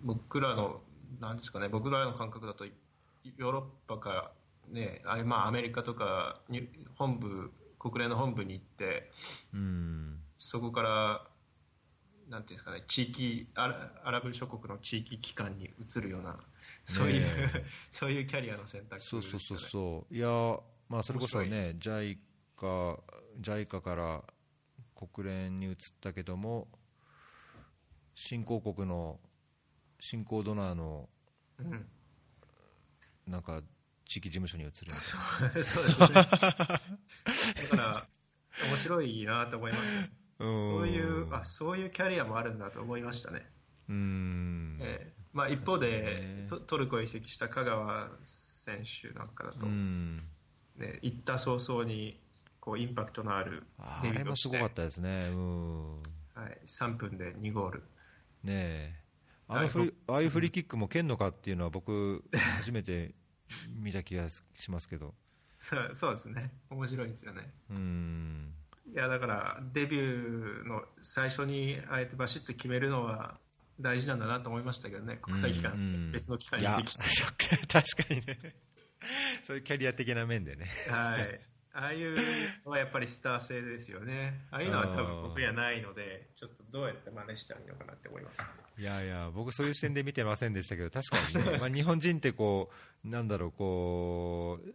[0.02, 0.80] 僕らの、
[1.20, 4.32] なんですかね、僕らの感覚だと、ヨーロッパか、
[4.68, 9.10] ね、あまあ、アメリカとかに本部、国連の本部に行って、
[9.52, 11.26] うんそこから、
[12.32, 16.38] なんていうんですかね、地域アラ、アラブ諸国の地域機関に移るような、
[16.82, 19.60] そういう、ねえそういうキャリアの選択そうそうそうう。
[19.60, 20.28] そう、いや、
[20.88, 22.16] まあ、それこそね、JICA,
[23.42, 24.24] JICA から
[24.96, 26.68] 国連に移ったけども、
[28.14, 29.20] 新興国の
[30.00, 31.10] 新興ドナーの
[31.58, 31.86] うん、
[33.26, 33.60] なんか
[34.08, 35.16] 地域事務所に移るそ
[35.58, 36.14] うそうですよね。
[36.24, 38.06] だから、
[38.66, 40.00] 面白いなと思いますよ。
[40.44, 43.46] な、そういう、あ、そういうキャリアもあるんだと思いましたね。
[43.88, 45.22] うーん、ええ。
[45.32, 50.12] まあ、一方でね、トトルコへ移籍した香川選手なんかだと、うん、
[50.76, 52.20] ね、行った早々に
[52.60, 55.98] こうインパクトのあるあデビューをしてれもすごかったですね、うん、は
[56.48, 57.82] い、3分で2ゴール。
[58.44, 58.94] ねえ、
[59.48, 62.24] あのフリああいうフリーキックも蹴んのかっていうのは、僕、
[62.58, 63.14] 初めて
[63.74, 65.14] 見た気がしますけど、
[65.58, 67.52] そうそうですね、面白いですよね。
[67.70, 68.54] うん、
[68.94, 73.38] いやだから、デビューの最初にあえてバシッと決めるのは
[73.80, 77.22] 大事なんだなと思いましたけどね、国際機関、別の機関に移籍して。
[77.66, 78.54] 確かにね、
[79.44, 80.70] そういうキャリア的な面でね。
[80.88, 81.40] はい、
[81.72, 82.16] ああいう
[82.64, 84.46] のはやっぱりスター性ですよね。
[84.50, 88.46] ああいうのは多分僕にはないので、ちょっとどうやって真似したらいいのかなって思います。
[88.78, 92.70] いやいや、僕、そういう視点で見てませんでしたけど、確かにね、 まあ、日本人ってこ
[93.04, 94.74] う、なんだろう、こう、な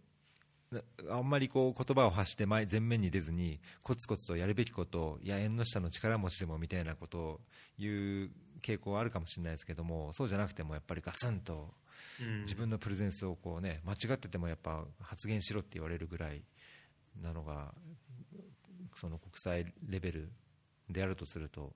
[1.10, 7.42] あんまりこう言葉を発して前前面に出ずに、コツコツとやるべきことを、いや、縁の下の力持ちでもみたいなことを
[7.80, 11.74] 言う傾向はあるかもしれないですけども、そうじゃなくても、やっぱりガツンと
[12.20, 12.42] うん。
[12.42, 16.44] 自分のプレゼンスをこう、ね、間違っててもやっぱ発言しろって言われるぐらい
[17.22, 17.74] なのが、
[18.96, 20.32] その国際レベル
[20.90, 21.74] であるとすると、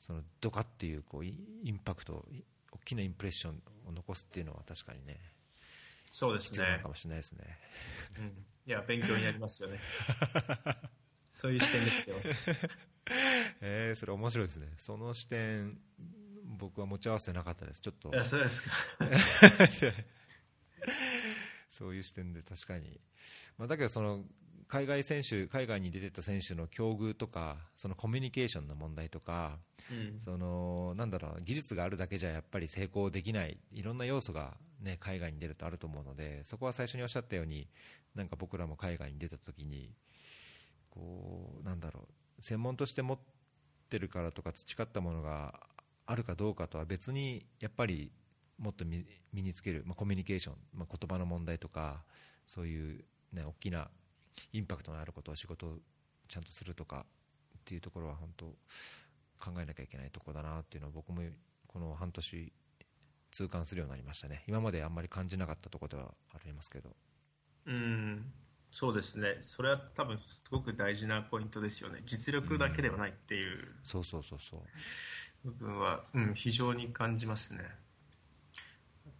[0.00, 5.18] そのドカっていうこうイインパクト、い大きなインプレッションを残すっていうのは確かにね、
[6.14, 6.88] そうですねか。
[6.88, 7.58] もしれないですね。
[8.18, 9.80] うんいや、勉強になりますよね。
[11.32, 12.50] そういう視点で見てます。
[13.60, 14.72] えー、それ面白いですね。
[14.78, 15.76] その視点、
[16.44, 17.80] 僕は持ち合わせてなかったです。
[17.80, 18.70] ちょっといや、そうですか。
[21.72, 23.00] そういう視点で確かに、
[23.58, 24.24] まあ、だけどその
[24.68, 29.58] 海外選手、海外に出てた選手の境遇とか、そのコミュニケーションの問題とか、
[29.90, 30.20] うん。
[30.20, 37.68] そのなんだろう技術があるだけじゃやっぱり成功できない、いろんな要素が、ね、海外に出るとあると思うので、そこは最初におっしゃったように、
[38.14, 39.92] なんか僕らも海外に出たときに、
[40.90, 42.06] こうなんだろ
[42.38, 43.18] う専門として持っ
[43.90, 45.60] てるからとか、培ったものが
[46.06, 48.12] あるかどうかとは別に、やっぱり
[48.58, 52.04] もっと身身につける、まあ、コミュニケーション、まあ、言葉の問題とか
[52.46, 53.90] そういう、ね、大きな
[54.52, 55.78] インパクトのあることを仕事を
[56.28, 57.04] ちゃんとするとか
[57.58, 58.46] っていうところは本当
[59.38, 61.22] 考えなきゃいけないところだなっていうのを僕も
[61.66, 62.52] この半年
[63.30, 64.44] 痛感するようになりましたね。
[64.46, 66.94] 今まであんまり感じなかったところではありますけど。
[67.66, 68.32] うん
[68.70, 74.60] そうですね、それは多分すごく大事なポイントですよね、実力だけではないっていうそうそうそうそう。
[75.44, 77.60] 部分は、うん、非常に感じますね。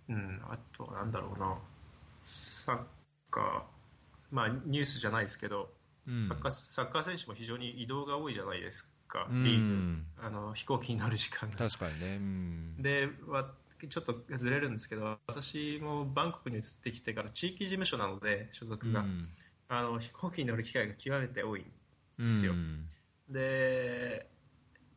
[0.09, 1.57] うん、あとはなんだろうな、
[2.25, 2.79] サッ
[3.31, 3.74] カー、
[4.35, 5.73] まあ、ニュースじゃないですけど、
[6.09, 6.25] うん。
[6.25, 10.05] サッカーサッカー選手も非常に移動が多いじゃないですか、うん。
[10.21, 11.57] あの飛行機に乗る時間が。
[11.57, 12.17] 確かにね。
[12.17, 12.83] うん。
[12.83, 13.49] でわ
[13.89, 19.29] ちょっとずれるんですけど、私もバンコクに移ってきてから地域事務所なので、所属が、うん。
[19.69, 21.65] あの飛行機に乗る機会が極めて多い
[22.19, 22.53] ですよ。
[22.53, 22.87] うん。
[23.29, 24.29] で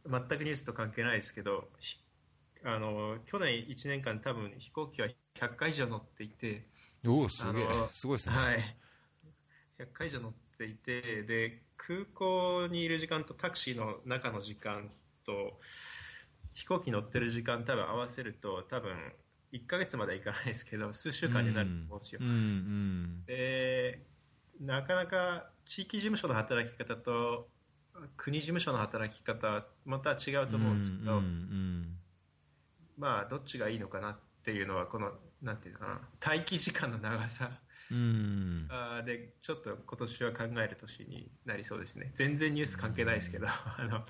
[0.10, 2.00] 全くニュースと関係ないですけどひ
[2.64, 5.08] あの去年1年間多分飛行機は
[5.40, 6.66] 100回以上乗っていて、
[7.06, 7.68] おおすげえ。
[7.68, 8.78] あのすごいですね、はい、
[9.80, 14.90] 100回以上乗っていてで空港にいる時間とタクシーの中の時間
[15.26, 15.60] と
[16.54, 18.92] 飛行機に乗ってる時間多分合わせると多分
[19.54, 22.20] 1ヶ月まではいかないですけど数週間になると思うんですよ。
[22.22, 24.02] うんうんで
[24.60, 27.48] なかなか地域事務所の働き方と
[28.16, 31.98] 国事務所の働き方また違うと思うんですけど、うんうん。
[32.98, 35.12] まあどっちがいいのかなっていうのはこの
[35.44, 37.52] なんていうのかな待機時間の長さ
[37.92, 37.98] うん。
[37.98, 42.12] うんあーでちょっと今年は考える年になりそうですね。
[42.16, 44.06] 全然ニュース関係ないですけど、 あの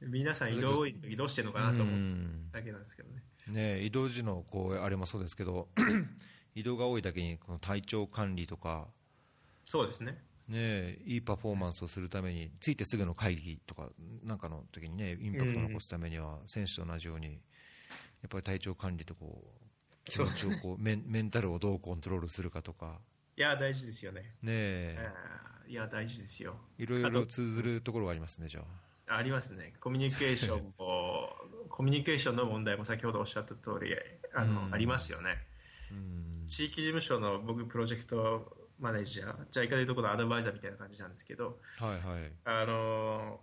[0.00, 2.50] 皆さん移動多い時どうしてるのかなと思ううん。
[2.52, 3.22] だけなんですけどね。
[3.48, 5.68] ね、移動時のこうあれもそうですけど
[6.54, 8.88] 移動が多いだけにこの体調管理とか、
[9.64, 10.22] そうですね。
[10.48, 13.90] ね、いいパフォーマンスをするためについてすぐの会議とか
[14.24, 19.67] なんかの時にねインパクトを残すためには選手と同じようにやっぱり体調管理とこう
[20.08, 20.54] 気持そうですね。
[20.56, 22.98] ちをこうメンメンタルをどうコントロールするかとか、
[23.36, 26.56] いや大事ですよね、ねあーいや大事ですよ。
[26.78, 28.60] いろいろ通ずるところがありますね、じゃ
[29.06, 29.16] あ。
[29.16, 31.30] ありますね、コミュニケーションも、
[31.68, 33.94] コミュニケーションの問題も先ほどおっしゃった通り
[34.34, 34.74] あの、うん。
[34.74, 35.38] ありますよね。
[35.90, 36.46] うん。
[36.46, 42.32] 地域事務所の僕、プロジェクトマネージャー、ジャイカでいうところのアドバイザーみたいな感じなんですけど、はいはい。
[42.44, 43.40] あの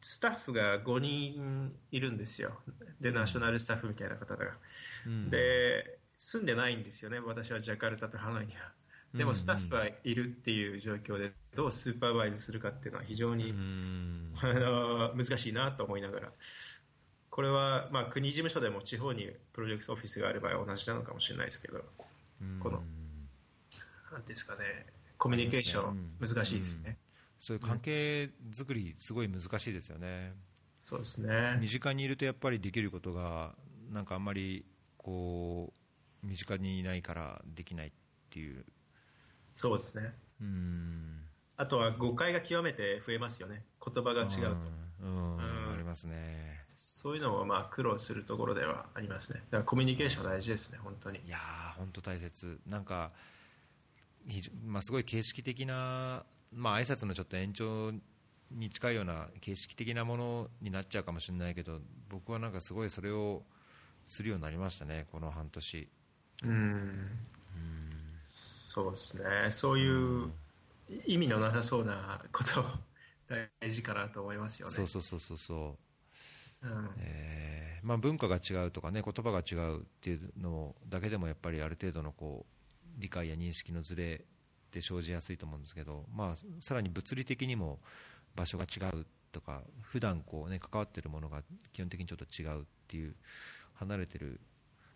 [0.00, 2.58] スタッフが5人いるんですよ、
[3.00, 4.56] で、ナショナルスタッフみたいな方が。
[5.06, 8.72] うんで、住んでないんですよね、私はジャカルタとハノイには。
[9.14, 16.32] でもスタッフはいるっていう状況で、どうスーパーバイズするかっていうのは非常に、うんあの難しいなと思いながら、
[17.30, 21.84] これは、まあ、国事務所でも地方にプロジェクトオフィスがある場合は同じなのかもしれないですけど、
[22.40, 22.82] うんこの
[24.12, 24.86] なんですかね、
[25.18, 26.96] コミュニケーション、うん難しいですね。
[27.40, 30.34] そういう関係作り、すごい難しいですよね。
[30.80, 31.58] そうですね。
[31.60, 33.54] 身近にいるとやっぱりできることが
[33.90, 34.64] なんかあんまり
[35.02, 35.72] こ
[36.22, 37.90] う身近にいないからできないっ
[38.30, 38.64] ていう
[39.48, 40.14] そうですね。
[40.40, 41.24] うん
[41.56, 43.64] あとは誤解が極めて増えますよね。
[43.84, 44.66] 言葉が違うと。
[45.02, 49.40] うん、うんありますねそういうのもまあ苦労するところではありますね。
[49.50, 51.28] だからコミュニケーション大事ですね、本当にい。
[51.28, 53.10] やー本当大切なんか
[54.66, 57.92] まあ、すごい形式的な、まあ挨拶のちょっと延長
[58.50, 63.42] に近いような形式的なものになっちゃうかもしれないけど僕はなんかすごいそれを
[64.10, 65.88] するようになりましたねこの半年
[66.42, 67.10] うん。
[68.26, 69.50] そうですね。
[69.50, 70.32] そういう
[71.06, 72.64] 意味のなさそうなこと
[73.60, 74.74] 大事かなと思いますよね。
[74.74, 75.78] そうそうそうそうそ
[76.62, 87.78] ううんえーまあ、文化が違うとか、ね、言葉が違うっていうのだけでもやっぱりある程度のこう理解や認識のズレって生じやすいと思うんですけど、まあ、さらに物理的にも
[88.36, 91.42] 場所が違うとか普段こうね関わっているものが
[91.72, 93.14] 基本的にちょっと違うっていう
[93.80, 94.40] 離れてる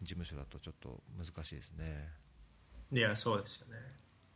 [0.02, 2.08] 事務所だとちょっと難しいですね。
[2.92, 3.74] いや、そうですよね。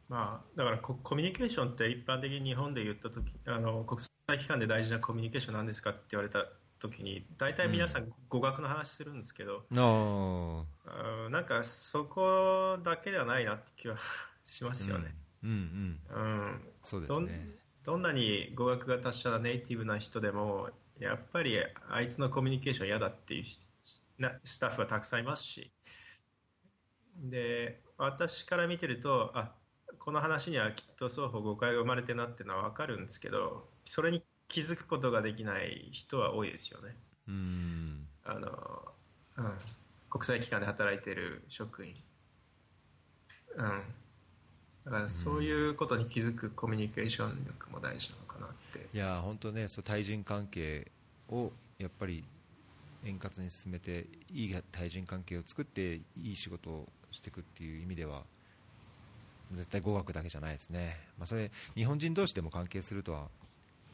[0.08, 6.46] まあ、だからココミュニケーションって一般的に日本で言ったとき、あの国際機関で大事なコミュニケーションなんですかって言われた
[6.78, 10.64] ときに、大体皆さん語学の話するんですけど、あ
[11.26, 13.96] うんなんかそこだけではないなって気は
[14.44, 15.14] しますよね。
[15.44, 17.46] うんうん、うんそうですどんね。
[17.84, 20.70] どんなに語学が達者なネイティブな人でも、
[21.00, 21.58] やっぱり
[21.90, 23.44] あいつのコミュニケーション嫌だっていう
[23.80, 25.70] スタッフはたくさんいますし、
[27.16, 29.52] で私から見てると、あ
[29.98, 36.94] この話にはきっと双方誤解が生まれてるなっていうのは分かるんですけど、それに気づくことができない人は多いですよね。
[37.28, 38.06] うん。
[38.24, 38.92] あの
[39.38, 39.52] うん、
[40.10, 41.94] 国際機関で働いている職員、
[43.56, 43.82] うん、
[44.84, 50.90] だからそういうことに気づくコミュニケーション力も大事なのかなって、いや本当ねそう対人関係
[51.30, 52.24] をやっぱり
[53.04, 58.22] 円滑に進めていい対人関係を作っていい仕事をしていくっていう意味では
[59.52, 63.28] 絶対語学だけじゃないですね、まあ、それ日本人同士でも関係するとは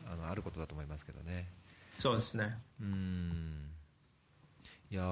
[0.07, 1.49] あのあることだと思いますけどね。
[1.97, 2.59] そうですね。
[2.81, 3.71] うん。
[4.91, 5.03] いや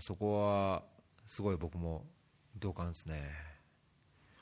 [0.00, 0.84] そこは
[1.26, 2.04] すごい僕も
[2.58, 3.30] 同感ですね。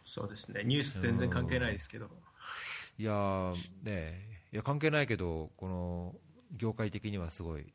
[0.00, 0.62] そうですね。
[0.64, 2.08] ニュース全然関係ないですけど。
[2.98, 3.50] いや
[3.82, 6.14] ねいや関係ないけどこの
[6.56, 7.72] 業界的にはすごい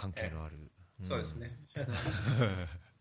[0.00, 0.56] 関係のある、
[1.00, 1.58] えー、そうですね。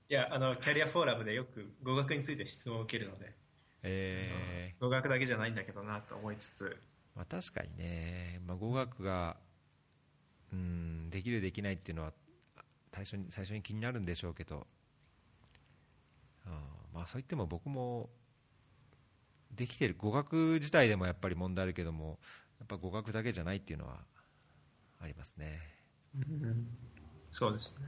[0.09, 3.37] いやあのキャリアフォーラムでよく語学について質問を受けるので。
[3.81, 6.77] えー、語学だけじゃないんだけどなと思いつつ、
[7.15, 9.37] まあ、確かにね、まあ、語学が
[10.51, 12.11] うんできるできないっていうのは
[12.93, 14.67] 最初に最初に気になるんでしょうけど、
[16.45, 16.49] あ
[16.93, 18.09] まあ、そう言っても僕も
[19.55, 19.95] できてる。
[19.97, 22.19] 語学自体でもやっぱり問題あるけども
[22.59, 24.03] やっぱ語学だけじゃないっていうのは
[24.99, 25.61] ありますね、
[26.15, 26.67] うん、
[27.31, 27.85] そうですね。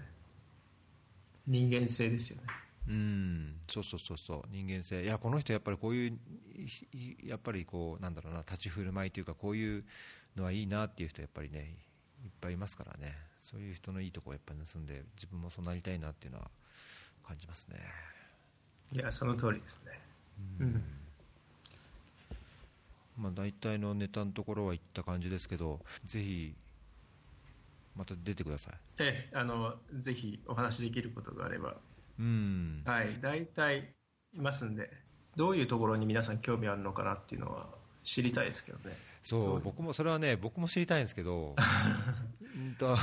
[1.47, 2.43] 人間性ですよね。
[2.87, 3.55] うん。
[3.67, 4.43] そうそうそうそう。
[4.51, 5.03] 人間性。
[5.03, 6.19] いやこの人やっぱりこういう
[7.23, 8.39] やっぱりこうなんだろうな。
[8.39, 9.83] 立ち振る舞いというかこういう
[10.35, 11.75] のはいいなっていう人やっぱりね
[12.23, 13.15] いっぱいいますからね。
[13.37, 16.49] そういう人のいいとこをやっぱ盗んで自分もそうなりたいなっていうのは
[17.27, 17.79] 感じますね。
[18.93, 19.99] いやその通りですね。
[20.59, 20.83] うん、
[23.17, 26.55] まあ、大体のネタのところはいった感じですけどぜひ
[27.95, 28.73] また出てください。
[29.01, 31.77] ええあのぜひお話できることがあれば。
[32.19, 32.83] うん。
[32.85, 33.93] はい大体
[34.33, 34.89] いますんで。
[35.35, 37.69] どういうところに皆さん興味あるのかなっていうのは
[38.03, 38.97] 知りたいですけどね。
[39.23, 41.55] そう僕もそれはね僕も知りたいんですけど。
[42.55, 42.97] うんと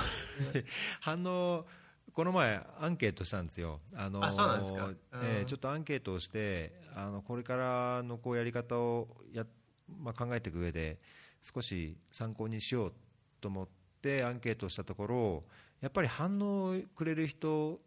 [1.00, 1.66] 反応
[2.12, 3.80] この前アンケートしたんですよ。
[3.94, 4.90] あのあそうなんですか、
[5.22, 9.46] えー、ちょっとアンケートをしてあのこれからのこうやり方をや、
[9.88, 10.98] まあ、考えていく上で
[11.42, 12.94] 少し参考にしよう
[13.40, 13.77] と思って
[14.24, 15.44] アンケートをしたところ
[15.80, 17.80] やっぱり反応をくれる人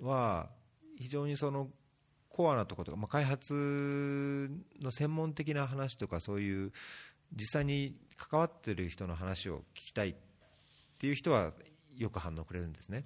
[0.00, 0.48] は
[0.98, 1.68] 非常にその
[2.28, 4.50] コアなところとか、まあ、開発
[4.80, 6.72] の専門的な話とかそういう
[7.34, 10.14] 実際に関わっている人の話を聞きたいっ
[10.98, 11.50] ていう人は
[11.96, 13.04] よく反応くれるんですね、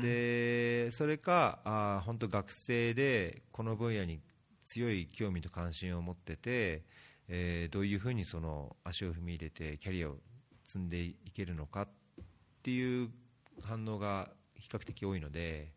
[0.00, 4.20] でそれかあ本当学生でこの分野に
[4.64, 6.82] 強い興味と関心を持ってて、
[7.28, 10.16] えー、どういうふうにその足を踏み入れてキャリアを
[10.66, 11.88] 積んでいけるのかっ
[12.62, 13.10] ていう
[13.62, 15.72] 反応が比較的多いので、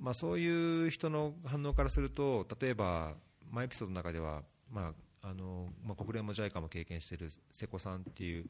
[0.00, 3.14] まあ、そういう人の反応からすると例えば、
[3.50, 8.46] マイエピソードの中では、まああのまあ、国連も JICA も経験している瀬古さんっていう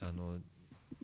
[0.00, 0.38] あの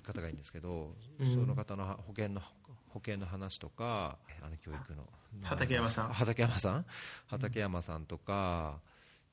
[0.02, 2.40] 方がいるんですけど、うん、その方の保険の
[2.88, 5.06] 保険の話とかあの教育の。
[5.42, 6.08] 畠山さん。
[6.08, 6.86] 畠山さん？
[7.26, 8.80] 畠山さんとか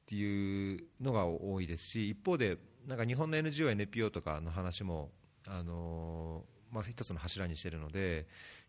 [0.03, 2.57] っていうのが多いですし一方で
[2.87, 5.11] なんか日本の NGO、NPO とかの話も
[5.45, 8.27] あの、まあ、一つの柱にしているので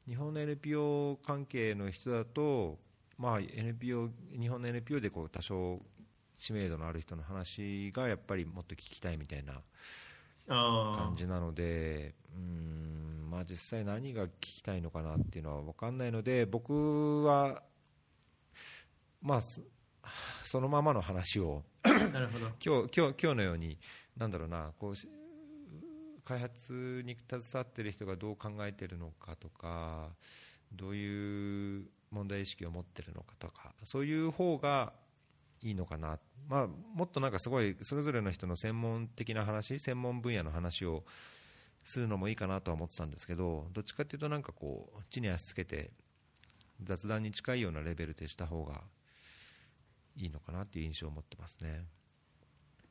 [0.08, 2.78] 日本の NPO 関係の人だと、
[3.16, 5.80] まあ、NPO 日本の NPO でこう多少
[6.36, 9.62] 知名度のある人の話がやっぱりもっと聞きたいみたいな
[10.48, 17.62] 感じなのでうんまあ実際何が聞きたいのかなっていうのは分かんないので僕は
[19.22, 19.40] まあ
[20.44, 21.64] そのままの話を
[22.64, 23.78] 今日今日今日のように
[24.18, 24.94] なんだろうなこう
[26.24, 30.10] 開発に携わっている人がどう考えているのかとか
[30.72, 34.92] どういう問題意識を持っているのかとかそういう方が
[35.62, 41.04] いいのかな、まあ、もっとなんかすごいそれぞれの人の専門的な話専門分野の話を
[41.84, 45.90] するのもいいかなとは思ってたんですけどどっちかというとなんかこう地に足つけて
[46.82, 48.82] 雑談に近いようなレベルでした方が
[50.16, 51.84] いいのかなっていう印象を持ってますね。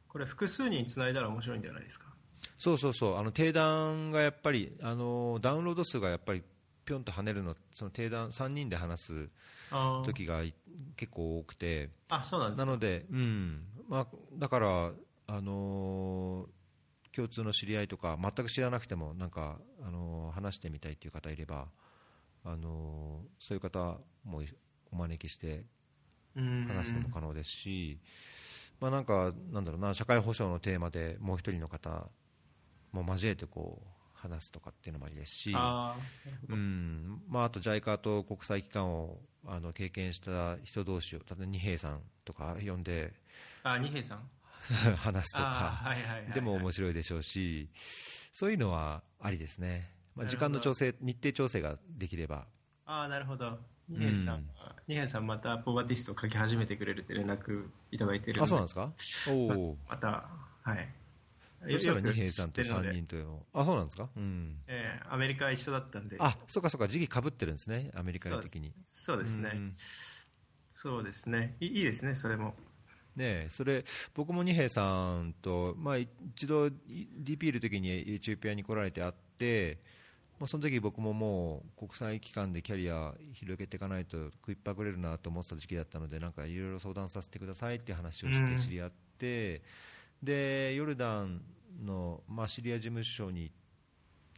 [0.10, 2.08] これ複数人つないだら面白いんじゃないですか？
[2.58, 3.18] そうそうそう。
[3.18, 6.44] あの定談がやっぱりあのダウンロード数がやっぱり
[6.86, 9.30] ぴょんと跳ねるのその定談3人で話す
[10.06, 10.42] 時が
[10.96, 11.90] 結構多くて。
[12.10, 13.64] あそうなんですなので、うん。
[13.90, 14.92] まあ、だから
[15.28, 21.68] あのー、共通の知り合いとか全く知らなくてもなんか、あのー、話してみたいという方いれば、
[22.46, 24.42] あのー、そういう方も
[24.92, 25.66] お招きして
[26.36, 28.00] 話すのも可能ですし、
[28.80, 32.08] まあ、なんかなんだろうな社会保障のテーマでもう一人の方
[32.92, 37.22] も交えてこう話すとかっていうのもありですし、うん。
[37.30, 43.14] まあ、あと JICA と国際機関をあの経験した人同士を、例えば二平さんとか呼んで、
[43.64, 44.30] あ二平さん？
[44.98, 45.96] 話すとか、
[46.34, 47.70] でも面白いでしょうし、
[48.32, 52.48] そういうのはありですね、まあ、時間の調整、日程調整ができれば。
[52.86, 53.60] あなるほど
[53.90, 54.44] 二平さん、うん、
[54.88, 58.92] 二平さんまたポバティストを書き始めてくれるって連絡いただいてるあそうなんですか？
[59.34, 60.30] おまた
[60.64, 60.90] はい。
[61.64, 62.90] そしたら二平さんと知ってるので。
[62.90, 64.10] 3人というのあそうなんですか？
[64.16, 64.56] うん。
[64.68, 66.88] えーアメリカ一緒だったんで、あそうかそうか。
[66.88, 67.92] 時期かぶってるんですね。
[67.96, 69.52] アメリカそうです的にそうですね、
[70.68, 71.56] そうですね。
[71.62, 72.54] い、いいですね、それも。
[73.16, 73.84] ねえそれ
[74.14, 74.84] 僕も二平さ
[75.18, 79.80] んと、まあ、一度 DP いる時にエチオピアに来られて会って、
[80.40, 88.56] まあ、その時僕ももう国際機関でキャリア広げていかないと食いっぱぐれるなと思ってた時期だったのでなんかいろいろ相談させてくださいっていう話をしうん。
[88.56, 89.64] て知り合って、
[90.22, 91.42] でヨルダン
[91.84, 93.52] の、まあ、シリア事務所に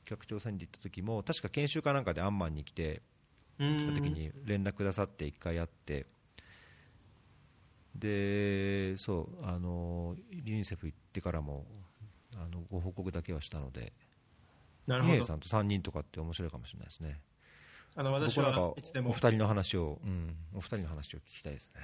[0.06, 3.02] 企画調査に行った時も確か研修かなんかでアンマンに来て
[3.58, 6.06] 来た時に連絡くださって1回会って
[7.96, 11.66] でそうあのユニセフ行ってからも
[12.36, 13.92] あのご報告だけはしたので
[14.90, 17.20] なるさんと3人とかって面白いかもしれないですね。
[17.96, 19.12] あの私はいつでも。
[19.12, 21.82] お二人の話を、うん、お二人の話を聞きたいですね。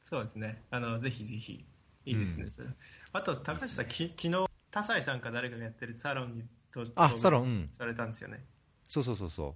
[0.00, 0.62] そうですね。
[0.70, 1.64] あのぜひぜひ
[2.06, 2.76] いいですね、うん。
[3.12, 7.68] あと高橋さんき昨日田西さんか誰かがやってるサロンにとあサロンうん。
[7.70, 8.44] されたんですよね。
[8.88, 9.54] そうそうそうそう。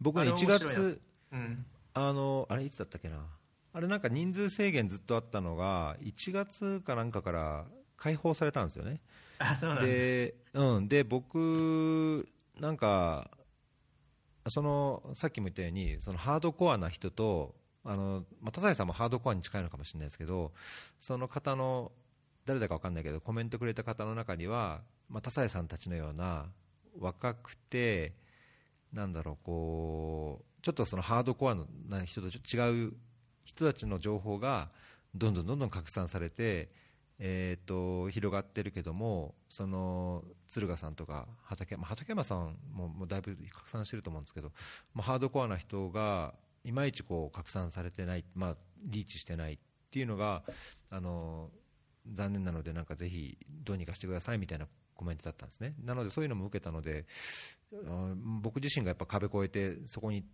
[0.00, 0.66] 僕ねあれ1面白いな。
[0.66, 1.00] 月
[1.32, 1.66] うん。
[1.94, 3.18] あのあれいつだったっけな。
[3.72, 7.66] あれなんか人数制限ずっとあったのが1月かなんかから
[7.96, 9.00] 解放されたんですよね。
[9.38, 9.86] あそうなんだ。
[9.86, 12.28] で,、うん、で僕、
[12.60, 13.30] なんか
[14.48, 20.52] そのさっきも言ったようにそのハードコアな人とあの、まあ、田さんもハードコアに近いのかもしれないですけど
[20.98, 21.92] その方の
[22.44, 26.46] 誰だか分かんないけどコメントくれた方の中には、まあ、田さんたちのような
[26.98, 28.14] 若くて
[28.92, 31.56] なんだろうこうちょっとそのハードコア
[31.88, 32.92] な人とちょっと違う
[33.44, 34.70] 人たちの情報が
[35.14, 36.70] どんどんどんどん拡散されて
[37.18, 44.52] えー、と広がってるけどもその敦賀さんとか畠,、まあ、畠山さんももうだいぶ拡散してると思うんですけど、
[44.92, 49.58] まあ、ハードコアな人がいまいちこう拡散されてない、まあ、リーチしてないっ
[49.90, 50.42] ていうのが
[50.90, 51.50] あの
[52.12, 55.74] 残念なのでなんかぜひどうにかしてくださいみたいなコメントだったんですね。
[55.84, 57.06] なのでそういうのも受けたので
[57.72, 60.24] あ僕自身がやっぱ壁越えてそこに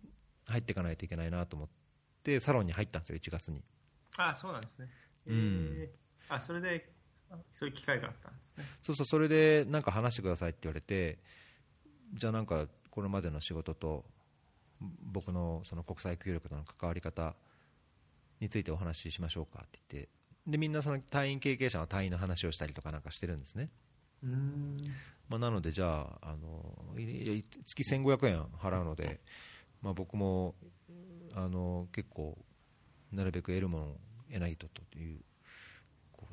[0.45, 1.69] 入っていかないといけないなと思っ
[2.23, 3.63] てサロンに入ったんですよ1月に。
[4.17, 4.89] あそうなんですね、
[5.27, 5.73] うん。
[5.77, 6.02] えー
[6.35, 6.93] あそれで
[7.29, 8.65] あそういう機会があったんですね。
[8.81, 11.19] そうそうそれでなんか話してくださいって言われて
[12.13, 14.05] じゃあなんかこれまでの仕事と
[15.01, 17.35] 僕のその国際協力との関わり方
[18.39, 20.09] についてお話ししましょうかって言って
[20.45, 23.69] でみんなその隊員経験者の隊員の話をしたりとかなんかしてるんですね、
[24.23, 24.77] うん。
[25.29, 26.75] まあ、なのでじゃああの
[27.65, 29.21] 月1500円払うので、
[29.81, 30.55] まあ、僕も
[31.33, 32.37] あの結構
[33.11, 33.97] なるべく得るものを
[34.29, 35.19] 得ないとという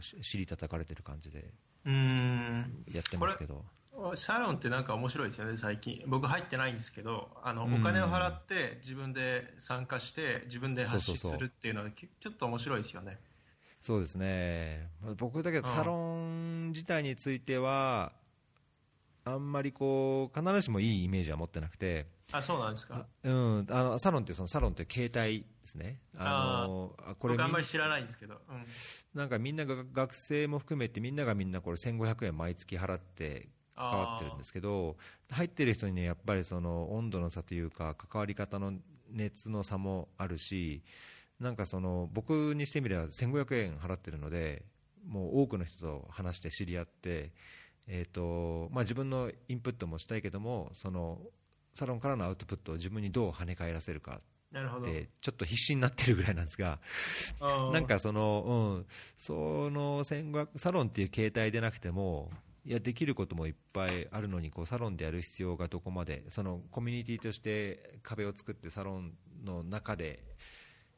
[0.00, 1.52] 尻叩かれてる感じで
[1.84, 3.64] うんやってますけど。
[4.14, 6.02] サロンってなんか面白いですよね、最近。
[6.06, 13.18] 僕入ってないんですけど、あの、うんお金を払って自分で参加して自分で発信するっていうのはきちょっと面白いですよね。
[13.80, 18.12] そうですね、まあ僕だけど、うんサロン自体については、
[19.24, 23.06] あんまりこう必ずしもいいイメージは持ってなくて、あ、そうなんですか。
[23.24, 28.34] うん、あのサロンってそのサロンって携帯ですね、あのあこれ僕あんまり知らないんですけど。
[28.48, 28.64] うん。
[29.14, 34.96] なんかみんなが学生も含めて、みんながみんなこれ1500円毎月払って関わってるんですけど、
[35.30, 38.72] 入ってる人にね、やっぱりその温度の差というか、関わり方の
[39.10, 40.82] 熱の差もあるし、
[41.40, 44.64] なんかその僕にしてみれば1500円払ってるので、
[45.06, 47.32] もう多くの人と話して知り合って、
[47.86, 51.18] えーとまあ、自分のインプットもしたいけども、その
[51.72, 54.20] サロンからのアウトプットを自分にどう跳ね返らせるか。
[54.52, 56.80] って、ちょっと必死になってるぐらいなんですが。
[57.40, 62.30] なんかその、うん、その1500サロンっていう形態でなくても、
[62.64, 69.14] いやできることもいっぱいあるのにこうサロンでやる必要がどこまでそのコミュニティとして壁を作ってサロン
[69.44, 70.22] の中で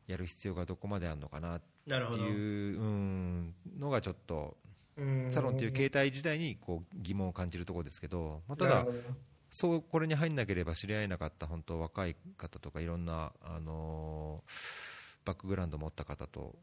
[0.08, 1.62] やる必要がどこまであるのかなっ。
[1.84, 4.71] ていう、うん、のがちょっとうん
[5.30, 8.86] サロンっていう形態自体にこう疑問を感じるところですけど、まあ、ただ
[9.50, 14.52] そうこれに入んなければ知り合えなかった本当若い方とかいろんな、あのー
[15.24, 16.56] バックグラウンドを持った方と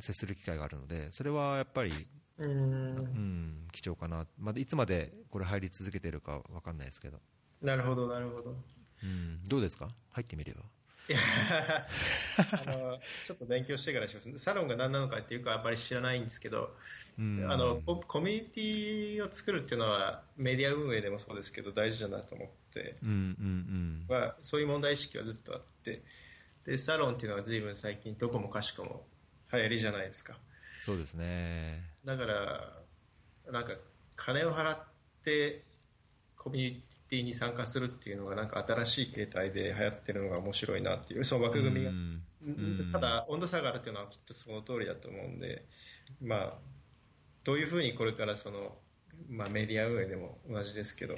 [0.00, 1.90] 接する機会があるのでそれはやっぱり、
[2.38, 7.18] ううんん、貴重かな、まあ、いつまでこれ入り続けてるか分かんないですけど、
[7.60, 8.54] なるほど、なるほど。
[9.02, 9.88] うん、どうですか？
[10.10, 10.62] 入ってみれば
[11.08, 11.18] いや
[12.36, 14.38] あのちょっと勉強してからします。
[14.38, 16.76] サロンが何なのかっていうか、あんまり知らないんですけど、
[17.18, 17.46] うん。
[17.50, 26.02] あのココミュニティを作るっていうのはメディア運営でもそうですけど大事だなと思って、うんうんまあ、そういう問題意識はずっとあって。
[26.64, 29.06] でサロンっていうのは随分最近どこもかしこも
[29.50, 30.36] 流行りじゃないですか。
[30.80, 31.82] そうですね。
[32.04, 32.72] だから
[33.50, 33.72] なんか
[34.16, 34.78] 金を払っ
[35.24, 35.64] て
[36.36, 41.92] コミュニティに参加するっていうのがなんか新しい形態で流行ってるのが面白いなっていうその枠組みが、
[42.92, 45.64] ただ温度差があるっていうのはきっとその通りだと思うんで
[46.22, 46.54] まあ
[47.44, 48.76] どういうふうにこれからその、
[49.30, 51.16] まあ、メディア運営でも同じですけど、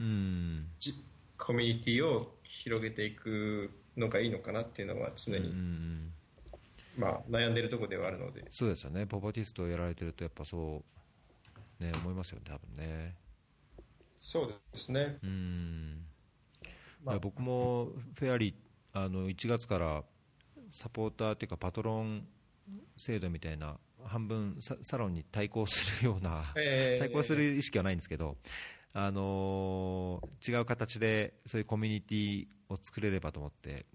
[0.00, 0.68] うん。
[0.78, 0.94] じ
[1.36, 6.12] コミュニティを広げていくのがいいのかなっていうのは常に、うん
[6.96, 10.84] まあ、悩んでるところではあるので、そうですよね、ポパティストをやられてると、やっぱそ
[11.80, 13.16] う、ね、思いますよね、多分ね。
[14.24, 16.04] そうですね、うん。
[17.02, 17.18] まあ。
[17.18, 18.54] 僕もフェアリー
[18.92, 20.04] あの1月から
[20.70, 22.24] サポーターというかパトロン
[22.96, 28.36] 制度みたいな半分ササロンに対抗するような、えー対抗する意識はないんですけど、
[28.92, 33.86] あのー違う形でそういうコミュニティを作れればと思って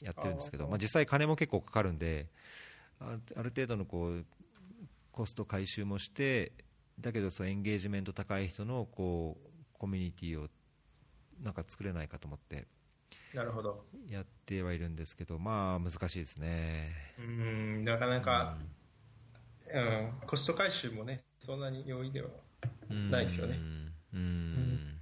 [0.00, 2.26] やってるんですけどまあ、実際、金も結構かかるんで
[2.98, 4.26] あある程度のこう
[5.12, 6.50] コスト回収もして
[7.00, 10.48] だけどそのエンゲージメント高い人のこうコミュニティを
[11.42, 12.66] なんか作れないかと思って
[13.34, 16.94] なるほど、やってはいるんですけどまあ難しいですね。
[17.18, 18.56] うん、なかなか、
[19.74, 22.28] うん、コスト回収もね、そんなに容易では
[22.88, 23.56] うんないですよね。
[23.56, 24.98] うんうん。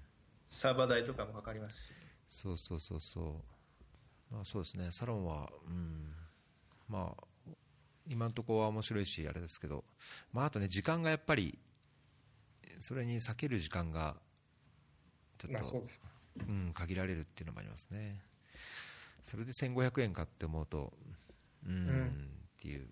[0.48, 1.82] サーバー代とかもかかりますし、
[2.28, 6.12] そうそうそうそう、まあ、そうですね、サロンは、うん、
[6.88, 7.50] まあ、
[8.08, 9.84] 今のところは面白いし、あれですけど、
[10.32, 11.58] まあ、あとね、時間がやっぱり、
[12.78, 14.16] それに避ける時間が、
[15.38, 15.84] ちょっと、
[16.48, 18.20] うん、限られるっていうのもありますね。
[19.24, 20.92] それで1500円かって思うと、
[21.66, 22.28] うん、うん。
[22.58, 22.88] っていう、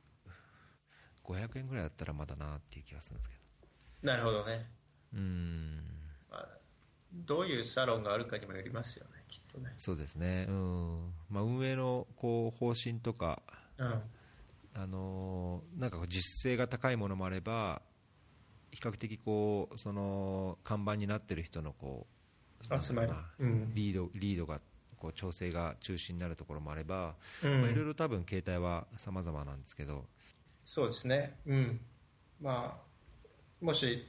[1.25, 3.37] 500円ぐらいだったらまだなっていう気がするんですけ
[4.03, 4.67] なるほどね、
[5.13, 5.77] ど、うん、
[6.31, 6.49] まあ、
[7.13, 9.73] どういうサロンがあるかにもよりますよね、きっとね。
[9.79, 11.15] そうですね、うん。
[11.31, 13.43] まあ、運営のこう方針とか、
[13.79, 14.03] うん。
[14.75, 17.83] あのーなんかこう実勢が高いものもあれば
[18.71, 22.22] 比較的こうその看板になってる人のこう
[22.81, 23.11] 集まり。
[23.11, 23.61] ううん。
[23.69, 24.61] なリードリードが
[24.99, 27.61] こう調整が中心になるところもあれば、うん。
[27.63, 30.05] まあ、いろいろ多分形態は様々なんですけど、
[30.65, 31.81] そうですね、うん。
[32.41, 34.07] まあ、もし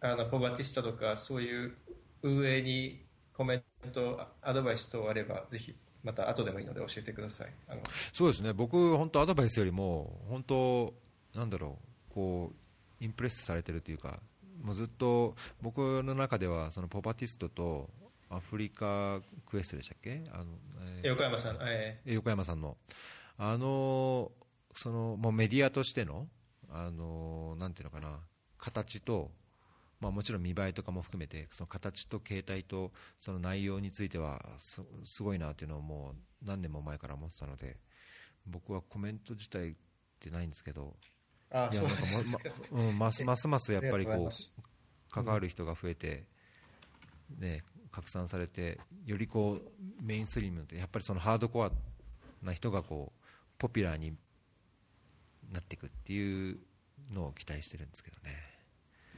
[0.00, 1.76] あのポバティスタとかそういう
[2.22, 3.00] 運営に
[3.34, 7.52] コメント、アドバイス等あれば、ぜひまた後でもいいので教えてください。
[7.68, 7.82] あの。
[8.14, 8.52] そうですね。
[8.52, 10.94] 僕、本当アドバイスよりも本当
[11.34, 11.78] なんだろ
[12.10, 12.52] うこ
[13.00, 14.20] うインプレスされてるというか
[14.62, 17.90] もうずっと僕の中ではそのポパティストと
[18.28, 20.24] アフリカクエストでしたっけ？
[20.32, 20.46] あの、
[20.80, 22.76] えー横山さん、え横山さんの、
[23.38, 24.32] あの
[24.74, 26.26] そのもうメディアとしての、
[26.70, 28.18] あのなんていうのかな、
[28.58, 29.30] 形と、
[30.00, 37.76] まあ、もちろん見栄えとかも含めて、その形と形態とその内容についてはすすごいなっていうのをもう何年も前から思ってたので、
[38.46, 39.74] 僕はコメント自体っ
[40.18, 41.15] てないんですけど、ー、
[41.50, 44.30] あいやなんかもですかまうん、ますますますやっぱりこう
[45.10, 46.24] 関わる人が増えて、
[47.38, 51.70] ね、拡散されてよりこうメインストリームってやっぱりそのハードコア
[52.42, 53.22] な人がこう
[53.58, 54.14] ポピュラーに
[55.52, 56.58] なっていくっていう
[57.12, 58.36] のを期待してるんですけどね。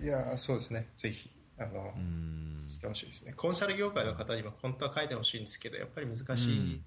[0.00, 3.32] いやーそうですね、ぜひあの、うんしてほしいですね。
[3.32, 6.82] コンサル業界の方にも本当は書いてほしいんですけど、やっぱり難しい、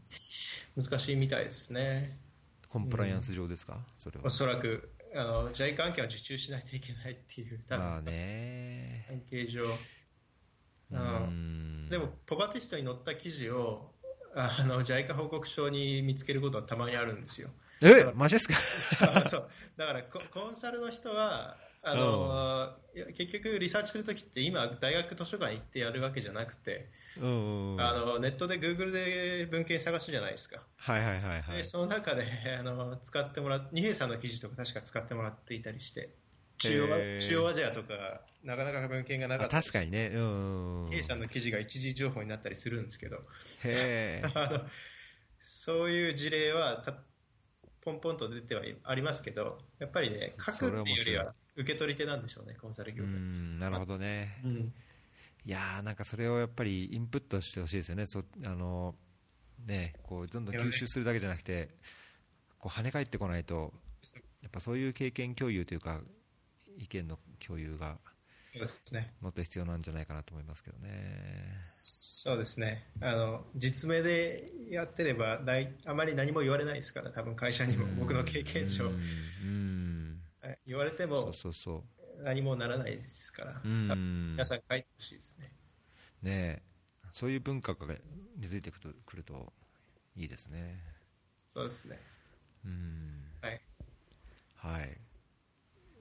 [0.77, 2.17] 難しいみたいですね。
[2.69, 4.29] コンプライアンス上ですか、それはお。
[4.29, 9.05] そらくあの JICA 案件を受注しないといけないっていう、多分まあね。
[9.09, 9.63] 関係上。
[9.63, 9.67] う
[10.91, 13.91] うんんでも、ポバティストに載った記事を
[14.35, 17.49] あの JICA 報告書に見つけることはたまにあるんですよ。
[17.83, 18.55] え、マジですか？
[18.79, 27.81] そうそうだからココンサルの人はあの、いや結局、リサーチするときって今、大学図書館行ってやるわけじゃなくて、うんうん。
[27.81, 30.61] あのネットで Google で文献探すじゃないですか。
[30.77, 31.63] はいはいはいはいで。
[31.63, 32.23] その中で
[32.59, 36.15] あの使ってもらっ二平さんの記事とか確か使ってもらっていたりして
[36.59, 40.11] 中央中央アジアとかなかなか文献がなかあった確かにね。
[40.13, 40.85] うん。
[40.85, 43.17] 二平さんの記事が一時情報になったりするんですけど
[43.63, 44.23] へえ。
[44.33, 44.69] あの
[45.41, 47.03] そういう事例はた
[47.81, 54.41] ポンポンと出てはありますけどやっぱりね書くっていうよりは受け取り手なんでしょうねコンサル業う界ん、なるほどね。
[54.43, 54.73] うん。
[55.43, 58.95] いやーなんかそれをやっぱりインプットしてほしいですよね、そあの
[59.65, 61.69] ねこうどんどん吸収するだけじゃなくて、
[62.59, 63.73] こう跳ね返ってこないと、
[64.41, 66.01] やっぱそういう経験共有というか、
[66.77, 67.97] 意見の共有が
[68.43, 69.13] そうですね。
[69.21, 71.63] もっと必要なんじゃないかなと思いますけどね。
[71.65, 72.85] そうですね。
[73.01, 78.85] あの実名でやってれば大あまり何も言われないですから多分会社にも僕の経験上。
[78.85, 78.93] うん。
[78.93, 80.21] うん
[80.51, 81.83] はい言われてそもうそうそ
[82.23, 85.51] 何もならないですから、皆さん書いてほしいですね。
[86.21, 86.61] ね
[87.11, 87.87] そういう文化が
[88.37, 89.53] 根付いてくるとくると
[90.15, 90.77] いいですね。
[91.49, 91.99] そうですね。
[92.65, 93.61] うんはい。
[94.57, 94.97] はい。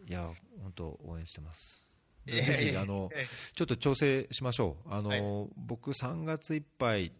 [0.06, 0.28] いや、
[0.62, 1.86] 本当応援してます。
[2.26, 2.42] ぜ
[2.72, 4.92] ひあのええちょっと調整しましょう。
[4.92, 7.12] あの、はい僕3月いっぱい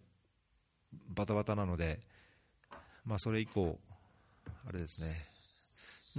[1.09, 2.01] バタバタなので、
[3.05, 3.79] まあそれ以降
[4.67, 5.40] あれですね。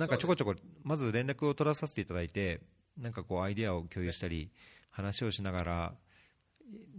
[0.02, 2.60] なんかちょこちょこ、まず連絡を取らさせていただいて、
[2.98, 4.50] なんかこう、アイデアを共有したり、
[4.90, 5.94] 話をしながら、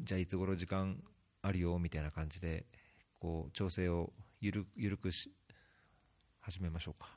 [0.04, 1.02] じゃあいつ頃時間
[1.42, 2.64] あるよみたいな感じで、
[3.18, 5.32] こう調整をゆるゆるくし
[6.42, 7.10] 始めましょうか。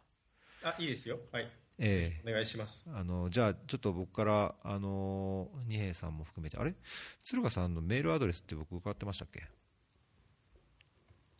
[0.63, 2.89] あいいですよ、はい、えお願いします。
[2.91, 6.73] あのじゃあ、ちょっと僕から、あの二平さんも含めて、あれ？
[7.23, 9.43] 鶴賀さんのメールアドレスって僕、伺ってましたっけ？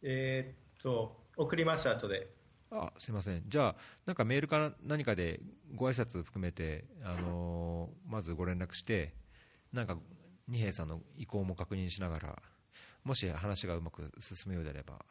[0.04, 2.35] えーっと、送ります、後で。
[2.72, 5.40] あすいません、じゃあ、なんかメールか何かで
[5.76, 9.14] ご挨拶含めて、あのまずご連絡して、
[9.72, 9.98] なんか
[10.48, 12.42] 二平さんの意向も確認しながら、
[13.04, 15.06] もし話がうまく進むようであれば、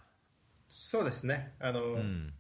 [0.69, 2.35] そうですね、あのうん。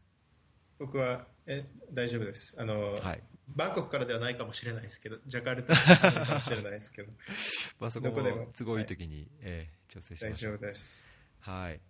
[0.78, 2.56] 僕はえ大丈夫です。
[2.60, 3.22] あの、はい。
[3.48, 7.12] バンコクからではないかもしれないですけど、ジャカルタかもしれないですけど、
[7.78, 10.52] まあ、そこもも都合いい時に、えー調整し大ましょう。
[10.52, 11.06] 丈夫です。
[11.40, 11.80] はい、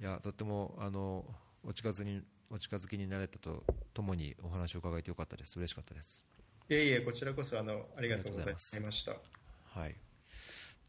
[0.00, 1.24] いやとってもあの
[1.64, 6.24] お近づにお近づきになれたとともにお話を伺えてよかったです、嬉しかったです。
[6.68, 9.12] いえいえ、こちらこそあのありがとうございました。
[9.12, 9.96] はい、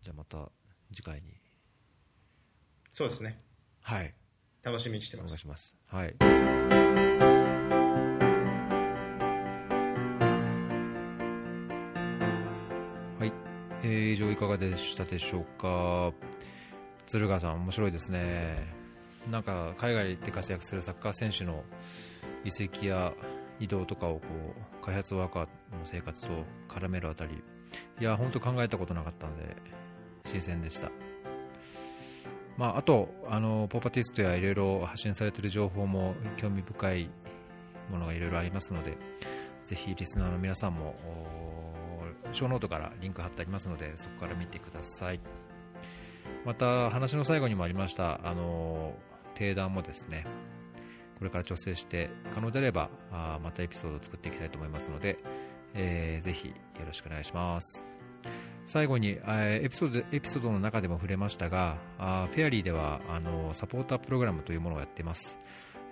[0.02, 0.52] じゃあまた
[0.92, 1.34] 次回に、
[2.92, 3.40] そうですね、
[3.82, 4.14] はい、
[4.64, 5.32] 楽しみにしておます。
[5.32, 5.78] 願いします。
[5.88, 6.16] はい。
[13.20, 13.34] はい、
[13.84, 16.12] えー以上いかがでしたでしょうか？
[17.06, 18.82] 鶴川さん面白いですね
[19.30, 21.64] なんか海外で活躍するサッカー選手の
[22.44, 23.14] 移籍や
[23.60, 24.22] 移動とかをこ
[24.82, 25.48] う開発ワーカーの
[25.86, 26.34] 生活と
[26.68, 27.44] 絡めるあたり
[28.00, 29.56] いや本当考えたことなかったので
[30.26, 30.92] 新鮮でした。
[32.56, 37.10] まあ、あとあのポパティストやいろいろ発信されている情報も興味深い
[37.90, 38.96] ものがいろいろありますので
[39.66, 40.96] ぜひリスナーの皆さんも
[42.32, 45.20] ショーノートからリンク貼ってありますのでそこから見てください。
[46.46, 48.94] また話の最後にもありましたあの
[49.34, 50.26] 定談もですね
[51.18, 55.18] これから調整して可能であればあまたエピソードを作っていきたいと思いますので、
[55.74, 56.54] えーぜひよ
[56.86, 57.86] ろしくお願いします
[58.66, 65.38] 最後に、えエピソードエピソードの中でも触れましたが、あフェアリーではあのサポータープログラムというものをやっています。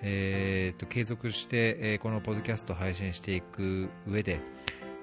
[0.02, 4.40] えーと継続して、えーこのポッドキャストを配信していく上で、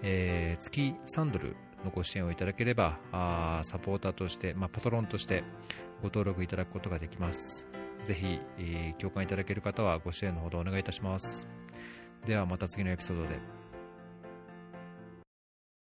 [0.02, 5.44] えー月3ドルのご支援をいただければ、あサポーターとして、まあ、パトロンとして
[6.00, 7.68] ご登録いただくことができます。
[8.04, 11.46] ぜひ、えー共感いただける方はご支援のほどお願いいたします。
[12.26, 13.57] ではまた次のエピソードで。